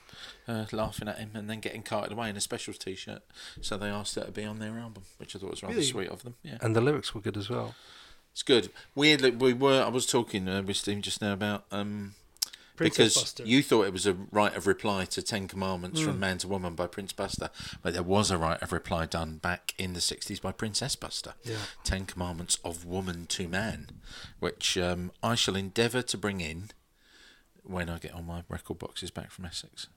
uh, 0.47 0.66
laughing 0.72 1.08
at 1.08 1.18
him 1.20 1.32
and 1.34 1.49
then 1.49 1.60
getting 1.60 1.84
carted 1.84 2.12
away 2.12 2.30
in 2.30 2.38
a 2.38 2.41
specials 2.41 2.78
T-shirt. 2.78 3.22
So 3.62 3.78
they 3.78 3.88
asked 3.89 4.16
her 4.16 4.24
to 4.26 4.32
be 4.32 4.43
on 4.45 4.60
their 4.60 4.78
album, 4.78 5.03
which 5.18 5.36
I 5.36 5.39
thought 5.39 5.51
was 5.51 5.64
rather 5.64 5.76
Really? 5.76 5.86
sweet 5.88 6.10
of 6.10 6.24
them. 6.24 6.36
Yeah. 6.43 6.58
and 6.62 6.76
the 6.76 6.82
lyrics 6.82 7.14
were 7.16 7.22
good 7.22 7.38
as 7.38 7.49
well. 7.49 7.76
It's 8.32 8.43
good. 8.43 8.70
Weirdly, 8.93 9.32
we 9.32 9.53
were. 9.53 9.82
I 9.84 9.89
was 9.89 10.05
talking 10.05 10.47
uh, 10.47 10.62
with 10.62 10.78
Steve 10.78 11.01
just 11.01 11.22
now 11.22 11.34
about 11.34 11.66
um, 11.72 12.14
because 12.78 13.16
Buster. 13.16 13.43
you 13.43 13.64
thought 13.64 13.88
it 13.88 13.93
was 13.93 14.05
a 14.05 14.14
right 14.32 14.55
of 14.55 14.68
reply 14.68 15.05
to 15.05 15.24
Ten 15.24 15.47
Commandments 15.47 15.99
Mm. 15.99 16.05
from 16.05 16.20
Man 16.20 16.38
to 16.39 16.47
Woman 16.47 16.76
by 16.76 16.86
Prince 16.86 17.14
Buster, 17.14 17.49
but 17.82 17.93
there 17.93 18.03
was 18.03 18.30
a 18.30 18.38
right 18.38 18.62
of 18.62 18.72
reply 18.72 19.08
done 19.08 19.38
back 19.38 19.74
in 19.80 19.93
the 19.93 19.99
'60s 19.99 20.39
by 20.39 20.51
Princess 20.51 20.95
Buster. 20.95 21.34
Yeah. 21.43 21.55
Ten 21.84 22.05
Commandments 22.05 22.60
of 22.64 22.86
Woman 22.86 23.26
to 23.30 23.47
Man, 23.47 23.88
which 24.39 24.78
um, 24.78 25.12
I 25.24 25.34
shall 25.34 25.55
endeavour 25.55 26.03
to 26.03 26.18
bring 26.20 26.39
in 26.39 26.70
when 27.68 27.89
I 27.89 27.97
get 27.97 28.13
all 28.13 28.24
my 28.24 28.43
record 28.49 28.80
boxes 28.80 29.11
back 29.11 29.32
from 29.32 29.45
Essex. 29.45 29.88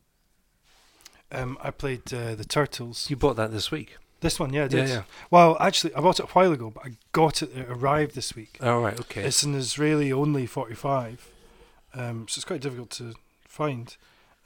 Um, 1.32 1.56
I 1.62 1.70
played 1.70 2.12
uh, 2.12 2.34
the 2.34 2.44
Turtles. 2.44 3.08
You 3.08 3.16
bought 3.16 3.36
that 3.36 3.52
this 3.52 3.70
week. 3.70 3.96
This 4.20 4.38
one, 4.38 4.52
yeah, 4.52 4.62
I 4.62 4.64
Yeah, 4.64 4.68
did. 4.68 4.88
yeah. 4.88 5.02
Well, 5.30 5.56
actually, 5.60 5.94
I 5.94 6.00
bought 6.00 6.18
it 6.20 6.24
a 6.24 6.28
while 6.28 6.52
ago, 6.52 6.70
but 6.70 6.84
I 6.84 6.90
got 7.12 7.40
it. 7.42 7.50
It 7.56 7.66
arrived 7.70 8.14
this 8.14 8.34
week. 8.34 8.58
All 8.60 8.80
right, 8.80 8.98
okay. 9.00 9.22
It's 9.22 9.42
an 9.44 9.54
Israeli 9.54 10.12
only 10.12 10.44
45, 10.46 11.26
um, 11.94 12.26
so 12.28 12.38
it's 12.38 12.44
quite 12.44 12.60
difficult 12.60 12.90
to 12.90 13.14
find. 13.46 13.96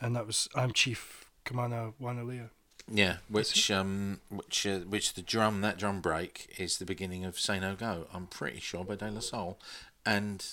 And 0.00 0.14
that 0.14 0.26
was 0.26 0.48
I'm 0.54 0.72
Chief 0.72 1.24
Kamanawanalea. 1.44 2.50
Yeah, 2.92 3.16
which 3.28 3.70
um, 3.70 4.20
which 4.28 4.66
uh, 4.66 4.80
which 4.80 5.14
the 5.14 5.22
drum 5.22 5.62
that 5.62 5.78
drum 5.78 6.00
break 6.02 6.54
is 6.58 6.76
the 6.76 6.84
beginning 6.84 7.24
of 7.24 7.40
Say 7.40 7.58
No 7.58 7.74
Go. 7.74 8.06
I'm 8.12 8.26
pretty 8.26 8.60
sure 8.60 8.84
by 8.84 8.94
De 8.96 9.10
La 9.10 9.20
Soul, 9.20 9.58
and 10.04 10.44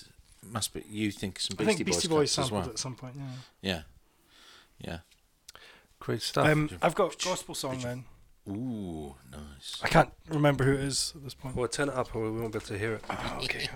must 0.45 0.73
be 0.73 0.83
you 0.89 1.11
think 1.11 1.39
some 1.39 1.55
I 1.59 1.63
Beastie, 1.63 1.75
think 1.77 1.85
Beastie 1.87 2.07
Boys, 2.07 2.17
Boys 2.17 2.35
cuts 2.35 2.39
as 2.39 2.45
sampled 2.45 2.61
well. 2.63 2.69
at 2.71 2.79
some 2.79 2.95
point. 2.95 3.15
Yeah. 3.17 3.31
Yeah, 3.61 3.81
yeah. 4.79 4.97
Great 5.99 6.21
stuff. 6.21 6.47
Um, 6.47 6.69
I've 6.81 6.95
got 6.95 7.13
a 7.13 7.25
gospel 7.29 7.53
song 7.55 7.79
then. 7.79 8.05
Ooh, 8.49 9.15
nice. 9.31 9.79
I 9.83 9.87
can't 9.87 10.11
remember 10.29 10.63
who 10.63 10.73
it 10.73 10.79
is 10.79 11.13
at 11.15 11.23
this 11.23 11.35
point. 11.35 11.55
well, 11.55 11.67
turn 11.67 11.89
it 11.89 11.95
up 11.95 12.15
or 12.15 12.23
we 12.31 12.39
won't 12.41 12.53
be 12.53 12.57
able 12.57 12.65
to 12.67 12.77
hear 12.77 12.93
it. 12.95 13.03
okay. 13.43 13.67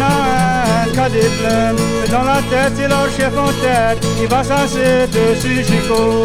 un 0.00 0.92
cadet 0.94 1.30
plein 1.40 1.74
dans 2.10 2.24
la 2.24 2.40
tête, 2.50 2.72
c'est 2.76 2.88
leur 2.88 3.08
chef 3.10 3.36
en 3.36 3.52
tête 3.62 4.00
qui 4.18 4.26
va 4.26 4.42
sasser 4.42 5.06
dessus 5.08 5.64
Chico. 5.64 6.24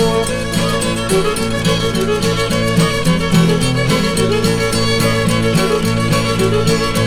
Thank 6.49 6.95
you. 6.95 6.99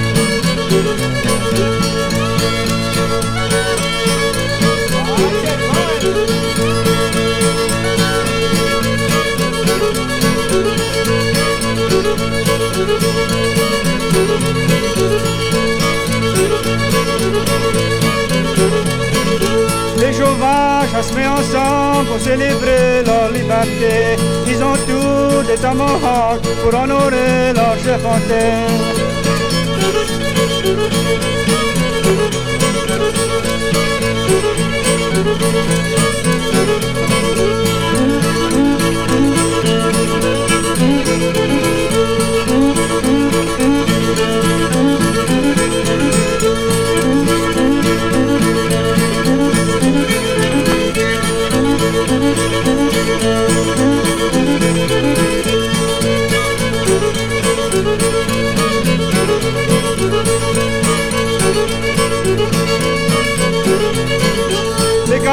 Les 20.42 20.48
sauvages 20.48 21.04
se 21.04 21.14
mettent 21.14 21.28
ensemble 21.28 22.08
pour 22.08 22.18
célébrer 22.18 23.04
leur 23.06 23.30
liberté. 23.30 24.16
Ils 24.48 24.62
ont 24.62 24.74
tous 24.74 25.46
des 25.46 25.56
tomahawks 25.56 26.42
pour 26.62 26.74
honorer 26.80 27.52
leur 27.54 27.78
chef 27.78 28.04
en 28.04 28.18
tête. 28.26 29.12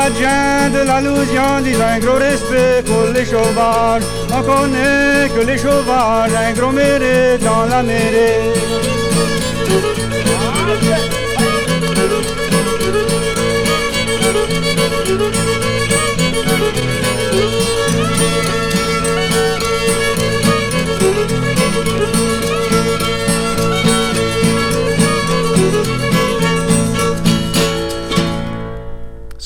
Gardiens 0.10 0.70
de 0.72 0.86
la 0.86 1.02
Louisiane 1.02 1.64
disent 1.64 1.82
un 1.82 2.00
gros 2.00 2.18
respect 2.18 2.84
pour 2.86 3.12
les 3.14 3.26
sauvages. 3.26 4.04
On 4.32 4.42
connaît 4.42 5.30
que 5.36 5.46
les 5.46 5.58
sauvages, 5.58 6.32
un 6.34 6.54
gros 6.54 6.72
mérite 6.72 7.44
dans 7.44 7.66
la 7.66 7.84
mêlée. 7.84 8.40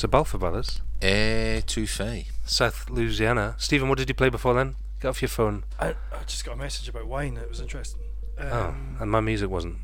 So 0.04 0.08
Balfa 0.08 0.36
Brothers, 0.36 0.82
Etouffee. 1.00 2.26
South 2.44 2.90
Louisiana. 2.90 3.54
Stephen, 3.56 3.88
what 3.88 3.96
did 3.96 4.08
you 4.08 4.14
play 4.14 4.28
before 4.28 4.52
then? 4.52 4.76
Get 5.00 5.08
off 5.08 5.22
your 5.22 5.30
phone. 5.30 5.64
I, 5.80 5.94
I 6.12 6.24
just 6.26 6.44
got 6.44 6.52
a 6.52 6.56
message 6.56 6.90
about 6.90 7.06
wine. 7.06 7.38
It 7.38 7.48
was 7.48 7.60
interesting. 7.60 8.02
Um, 8.36 8.96
oh, 8.98 9.02
and 9.02 9.10
my 9.10 9.20
music 9.20 9.48
wasn't. 9.48 9.76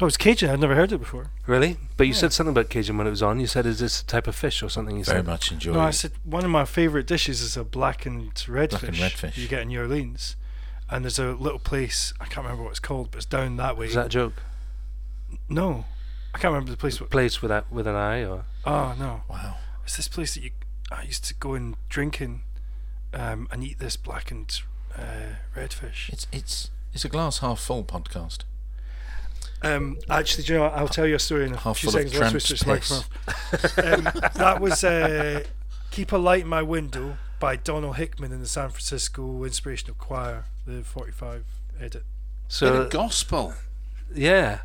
Oh, 0.00 0.04
it 0.04 0.06
was 0.06 0.16
Cajun. 0.16 0.50
I've 0.50 0.58
never 0.58 0.74
heard 0.74 0.90
it 0.90 0.98
before. 0.98 1.30
Really? 1.46 1.76
But 1.96 2.06
you 2.08 2.12
Yeah. 2.14 2.18
said 2.20 2.32
something 2.32 2.52
about 2.52 2.70
Cajun 2.70 2.96
when 2.98 3.06
it 3.06 3.10
was 3.10 3.22
on. 3.22 3.38
You 3.38 3.46
said, 3.46 3.66
is 3.66 3.78
this 3.78 4.00
a 4.00 4.04
type 4.06 4.26
of 4.26 4.34
fish 4.34 4.62
or 4.62 4.68
something? 4.68 4.96
You 4.96 5.04
said? 5.04 5.12
Very 5.12 5.22
said. 5.24 5.30
much 5.30 5.52
enjoy 5.52 5.72
No, 5.74 5.80
I 5.80 5.90
said 5.90 6.12
one 6.24 6.44
of 6.44 6.50
my 6.50 6.64
favourite 6.64 7.06
dishes 7.06 7.40
is 7.40 7.56
a 7.56 7.62
blackened 7.62 8.34
redfish. 8.34 8.70
Blackened 8.70 8.96
redfish. 8.96 9.36
You 9.36 9.46
get 9.48 9.62
in 9.62 9.68
New 9.68 9.80
Orleans, 9.80 10.34
and 10.90 11.04
there's 11.04 11.18
a 11.20 11.32
little 11.32 11.58
place 11.60 12.14
I 12.20 12.24
can't 12.24 12.38
remember 12.44 12.64
what 12.64 12.70
it's 12.70 12.80
called, 12.80 13.10
but 13.12 13.18
it's 13.18 13.26
down 13.26 13.56
that 13.58 13.76
way. 13.76 13.86
Is 13.86 13.94
that 13.94 14.06
a 14.06 14.08
joke? 14.08 14.42
No, 15.48 15.84
I 16.34 16.38
can't 16.38 16.52
remember 16.52 16.70
the 16.72 16.76
place. 16.76 17.00
What, 17.00 17.10
Place 17.10 17.40
with, 17.40 17.50
that, 17.50 17.70
with 17.70 17.86
an 17.86 17.94
eye 17.94 18.24
or? 18.24 18.44
oh 18.64 18.94
no, 18.98 19.22
Wow. 19.28 19.56
it's 19.84 19.96
this 19.96 20.08
place 20.08 20.34
that 20.34 20.42
you 20.42 20.50
I 20.90 21.02
used 21.04 21.24
to 21.26 21.34
go 21.34 21.54
and 21.54 21.76
drinking, 21.88 22.42
um, 23.14 23.46
and 23.52 23.62
eat 23.62 23.78
this 23.78 23.96
blackened 23.96 24.60
uh, 24.96 25.36
redfish. 25.56 26.10
It's 26.12 26.26
it's 26.32 26.70
it's 26.92 27.04
a 27.04 27.08
glass 27.08 27.38
half 27.38 27.60
full 27.60 27.84
podcast. 27.84 28.40
Um, 29.64 29.98
actually, 30.10 30.44
do 30.44 30.52
you 30.52 30.58
know, 30.58 30.64
what? 30.64 30.74
I'll 30.74 30.88
tell 30.88 31.06
you 31.06 31.14
a 31.14 31.18
story 31.18 31.46
in 31.46 31.54
a 31.54 31.56
Half 31.56 31.78
few 31.78 31.90
full 31.90 32.00
of 32.00 32.08
seconds. 32.10 32.32
Let's 32.34 32.46
switch 32.46 32.60
tramp's 32.60 32.88
this 32.88 33.78
microphone 33.78 34.04
off. 34.04 34.14
um, 34.24 34.30
that 34.34 34.60
was 34.60 34.82
uh, 34.84 35.44
"Keep 35.90 36.12
a 36.12 36.16
Light 36.16 36.42
in 36.42 36.48
My 36.48 36.62
Window" 36.62 37.16
by 37.38 37.56
Donald 37.56 37.96
Hickman 37.96 38.32
in 38.32 38.40
the 38.40 38.46
San 38.46 38.70
Francisco 38.70 39.44
Inspirational 39.44 39.94
Choir, 39.96 40.44
the 40.66 40.82
45 40.84 41.44
edit. 41.78 41.92
Bit 41.92 42.02
So, 42.48 42.74
of 42.82 42.90
gospel. 42.90 43.54
yeah. 44.14 44.60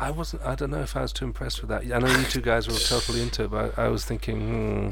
I 0.00 0.12
wasn't. 0.12 0.42
I 0.42 0.54
don't 0.54 0.70
know 0.70 0.80
if 0.82 0.94
I 0.96 1.02
was 1.02 1.12
too 1.12 1.24
impressed 1.24 1.60
with 1.60 1.70
that. 1.70 1.82
I 1.92 1.98
know 1.98 2.06
you 2.06 2.24
two 2.26 2.40
guys 2.40 2.68
were 2.68 2.74
totally 2.74 3.20
into 3.20 3.44
it, 3.44 3.50
but 3.50 3.76
I, 3.76 3.86
I 3.86 3.88
was 3.88 4.04
thinking, 4.04 4.40
hmm. 4.86 4.90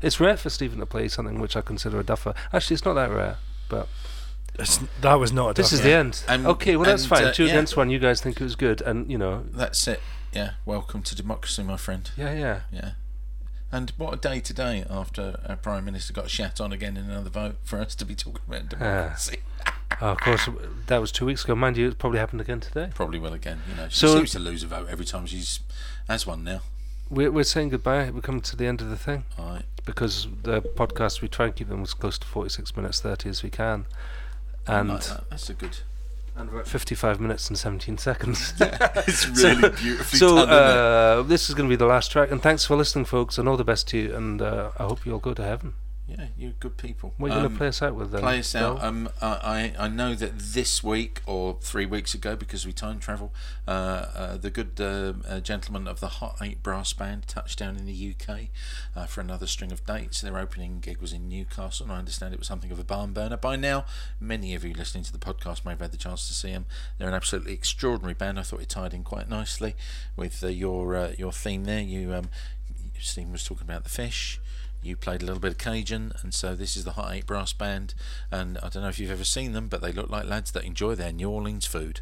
it's 0.00 0.20
rare 0.20 0.38
for 0.38 0.48
Stephen 0.48 0.78
to 0.78 0.86
play 0.86 1.08
something 1.08 1.38
which 1.38 1.54
I 1.54 1.60
consider 1.60 2.00
a 2.00 2.02
duffer. 2.04 2.32
Actually, 2.50 2.74
it's 2.74 2.84
not 2.86 2.94
that 2.94 3.10
rare. 3.10 3.36
But 3.68 3.88
It's, 4.58 4.78
that 5.00 5.14
was 5.14 5.32
not 5.32 5.50
a 5.50 5.54
this 5.54 5.72
is 5.72 5.80
the 5.80 5.92
end. 5.92 6.22
And- 6.28 6.46
okay, 6.46 6.76
well 6.76 6.84
that's 6.84 7.02
and, 7.04 7.10
fine. 7.10 7.24
uh, 7.24 7.32
Two 7.32 7.44
yeah. 7.44 7.50
against 7.52 7.76
one. 7.76 7.90
You 7.90 7.98
guys 7.98 8.20
think 8.20 8.40
it 8.40 8.44
was 8.44 8.54
good, 8.56 8.80
and 8.82 9.10
you 9.10 9.18
know, 9.18 9.44
That's 9.52 9.86
it. 9.88 10.00
Yeah. 10.32 10.52
Welcome 10.64 11.02
to 11.02 11.14
democracy, 11.14 11.62
my 11.62 11.76
friend. 11.76 12.10
yeah, 12.16 12.32
yeah. 12.34 12.60
Yeah. 12.70 12.90
And 13.70 13.90
what 13.96 14.12
a 14.12 14.16
day 14.18 14.40
today 14.40 14.84
after 14.90 15.40
our 15.48 15.56
Prime 15.56 15.86
Minister 15.86 16.12
got 16.12 16.28
shat 16.28 16.60
on 16.60 16.72
again 16.72 16.96
in 16.98 17.06
another 17.08 17.30
vote 17.30 17.56
for 17.64 17.78
us 17.80 17.94
to 17.94 18.04
be 18.04 18.14
talking 18.14 18.40
about 18.46 18.68
democracy. 18.68 19.38
Oh, 20.00 20.08
of 20.10 20.20
course, 20.20 20.48
that 20.88 20.98
was 21.00 21.10
two 21.12 21.24
weeks 21.24 21.44
ago. 21.44 21.54
Mind 21.54 21.76
you, 21.78 21.88
it 21.88 21.98
probably 21.98 22.18
happened 22.18 22.42
again 22.42 22.60
today. 22.60 22.90
Probably 22.94 23.18
will 23.18 23.32
again. 23.32 23.62
You 23.70 23.74
know, 23.76 23.88
she 23.88 23.96
So- 23.96 24.16
seems 24.16 24.32
to 24.32 24.38
lose 24.38 24.62
a 24.62 24.66
vote 24.66 24.88
every 24.90 25.06
time 25.06 25.24
she's 25.26 25.60
has 26.08 26.26
one 26.26 26.44
now. 26.44 26.60
We're, 27.08 27.30
we're 27.30 27.44
saying 27.44 27.70
goodbye. 27.70 28.10
We're 28.10 28.20
coming 28.22 28.40
to 28.42 28.56
the 28.56 28.66
end 28.66 28.80
of 28.80 28.88
the 28.90 28.96
thing 28.96 29.24
All 29.38 29.46
right. 29.46 29.64
because 29.84 30.28
the 30.42 30.60
podcast 30.62 31.20
we 31.20 31.28
try 31.28 31.46
and 31.46 31.54
keep 31.56 31.68
them 31.68 31.82
as 31.82 31.92
close 31.94 32.18
to 32.18 32.26
forty-six 32.26 32.74
minutes 32.76 33.00
thirty 33.00 33.28
as 33.28 33.42
we 33.42 33.50
can, 33.50 33.84
and 34.66 34.88
Like 34.90 35.04
that. 35.04 35.24
That's 35.30 35.50
a 35.50 35.54
good. 35.54 35.78
and 36.36 36.50
we're 36.50 36.60
at 36.60 36.66
fifty-five 36.68 37.20
minutes 37.20 37.48
and 37.48 37.58
seventeen 37.58 37.98
seconds. 37.98 38.54
It's 38.60 39.26
really 39.28 39.70
beautifully 39.70 40.18
so 40.18 40.36
done, 40.36 40.48
uh, 40.48 41.22
this 41.22 41.48
is 41.48 41.54
going 41.54 41.68
to 41.68 41.72
be 41.72 41.76
the 41.76 41.86
last 41.86 42.10
track, 42.12 42.30
and 42.30 42.40
thanks 42.42 42.64
for 42.64 42.76
listening, 42.76 43.04
folks, 43.04 43.38
and 43.38 43.48
all 43.48 43.56
the 43.56 43.64
best 43.64 43.88
to 43.88 43.98
you. 43.98 44.14
And 44.14 44.40
uh, 44.40 44.70
I 44.78 44.84
hope 44.84 45.04
you 45.04 45.12
all 45.12 45.18
go 45.18 45.34
to 45.34 45.42
heaven. 45.42 45.74
Yeah, 46.08 46.26
you're 46.36 46.52
good 46.58 46.76
people. 46.76 47.14
What 47.16 47.30
are 47.30 47.34
you 47.34 47.40
going 47.40 47.46
Um, 47.46 47.52
to 47.52 47.58
play 47.58 47.68
us 47.68 47.80
out 47.80 47.94
with? 47.94 48.10
Then, 48.10 48.20
play 48.22 48.40
us 48.40 48.54
out. 48.56 48.82
Um, 48.82 49.08
I 49.22 49.72
I 49.78 49.84
I 49.84 49.88
know 49.88 50.14
that 50.16 50.36
this 50.36 50.82
week 50.82 51.22
or 51.26 51.56
three 51.62 51.86
weeks 51.86 52.12
ago, 52.12 52.34
because 52.34 52.66
we 52.66 52.72
time 52.72 52.98
travel, 52.98 53.32
uh, 53.68 53.70
uh, 53.70 54.36
the 54.36 54.50
good 54.50 54.80
uh, 54.80 55.12
uh, 55.26 55.40
gentlemen 55.40 55.86
of 55.86 56.00
the 56.00 56.08
Hot 56.08 56.36
Eight 56.42 56.60
Brass 56.62 56.92
Band 56.92 57.28
touched 57.28 57.60
down 57.60 57.76
in 57.76 57.86
the 57.86 58.14
UK 58.14 58.48
uh, 58.96 59.06
for 59.06 59.20
another 59.20 59.46
string 59.46 59.70
of 59.70 59.86
dates. 59.86 60.20
Their 60.20 60.38
opening 60.38 60.80
gig 60.80 60.98
was 61.00 61.12
in 61.12 61.28
Newcastle, 61.28 61.84
and 61.84 61.92
I 61.92 61.98
understand 61.98 62.34
it 62.34 62.38
was 62.40 62.48
something 62.48 62.72
of 62.72 62.80
a 62.80 62.84
barn 62.84 63.12
burner. 63.12 63.36
By 63.36 63.54
now, 63.54 63.84
many 64.20 64.54
of 64.56 64.64
you 64.64 64.74
listening 64.74 65.04
to 65.04 65.12
the 65.12 65.20
podcast 65.20 65.64
may 65.64 65.70
have 65.70 65.80
had 65.80 65.92
the 65.92 65.96
chance 65.96 66.26
to 66.26 66.34
see 66.34 66.50
them. 66.50 66.66
They're 66.98 67.08
an 67.08 67.14
absolutely 67.14 67.52
extraordinary 67.54 68.14
band. 68.14 68.40
I 68.40 68.42
thought 68.42 68.60
it 68.60 68.68
tied 68.68 68.92
in 68.92 69.04
quite 69.04 69.28
nicely 69.30 69.76
with 70.16 70.42
uh, 70.42 70.48
your 70.48 70.96
uh, 70.96 71.12
your 71.16 71.32
theme 71.32 71.64
there. 71.64 71.80
You 71.80 72.12
um, 72.12 72.28
Stephen 73.00 73.30
was 73.32 73.44
talking 73.44 73.64
about 73.64 73.84
the 73.84 73.90
fish 73.90 74.40
you 74.82 74.96
played 74.96 75.22
a 75.22 75.24
little 75.24 75.40
bit 75.40 75.52
of 75.52 75.58
Cajun, 75.58 76.12
and 76.22 76.34
so 76.34 76.54
this 76.54 76.76
is 76.76 76.84
the 76.84 76.92
Hot 76.92 77.14
Eight 77.14 77.26
Brass 77.26 77.52
Band. 77.52 77.94
And 78.30 78.58
I 78.58 78.68
don't 78.68 78.82
know 78.82 78.88
if 78.88 78.98
you've 78.98 79.10
ever 79.10 79.24
seen 79.24 79.52
them, 79.52 79.68
but 79.68 79.80
they 79.80 79.92
look 79.92 80.10
like 80.10 80.24
lads 80.24 80.50
that 80.52 80.64
enjoy 80.64 80.94
their 80.94 81.12
New 81.12 81.30
Orleans 81.30 81.66
food. 81.66 82.00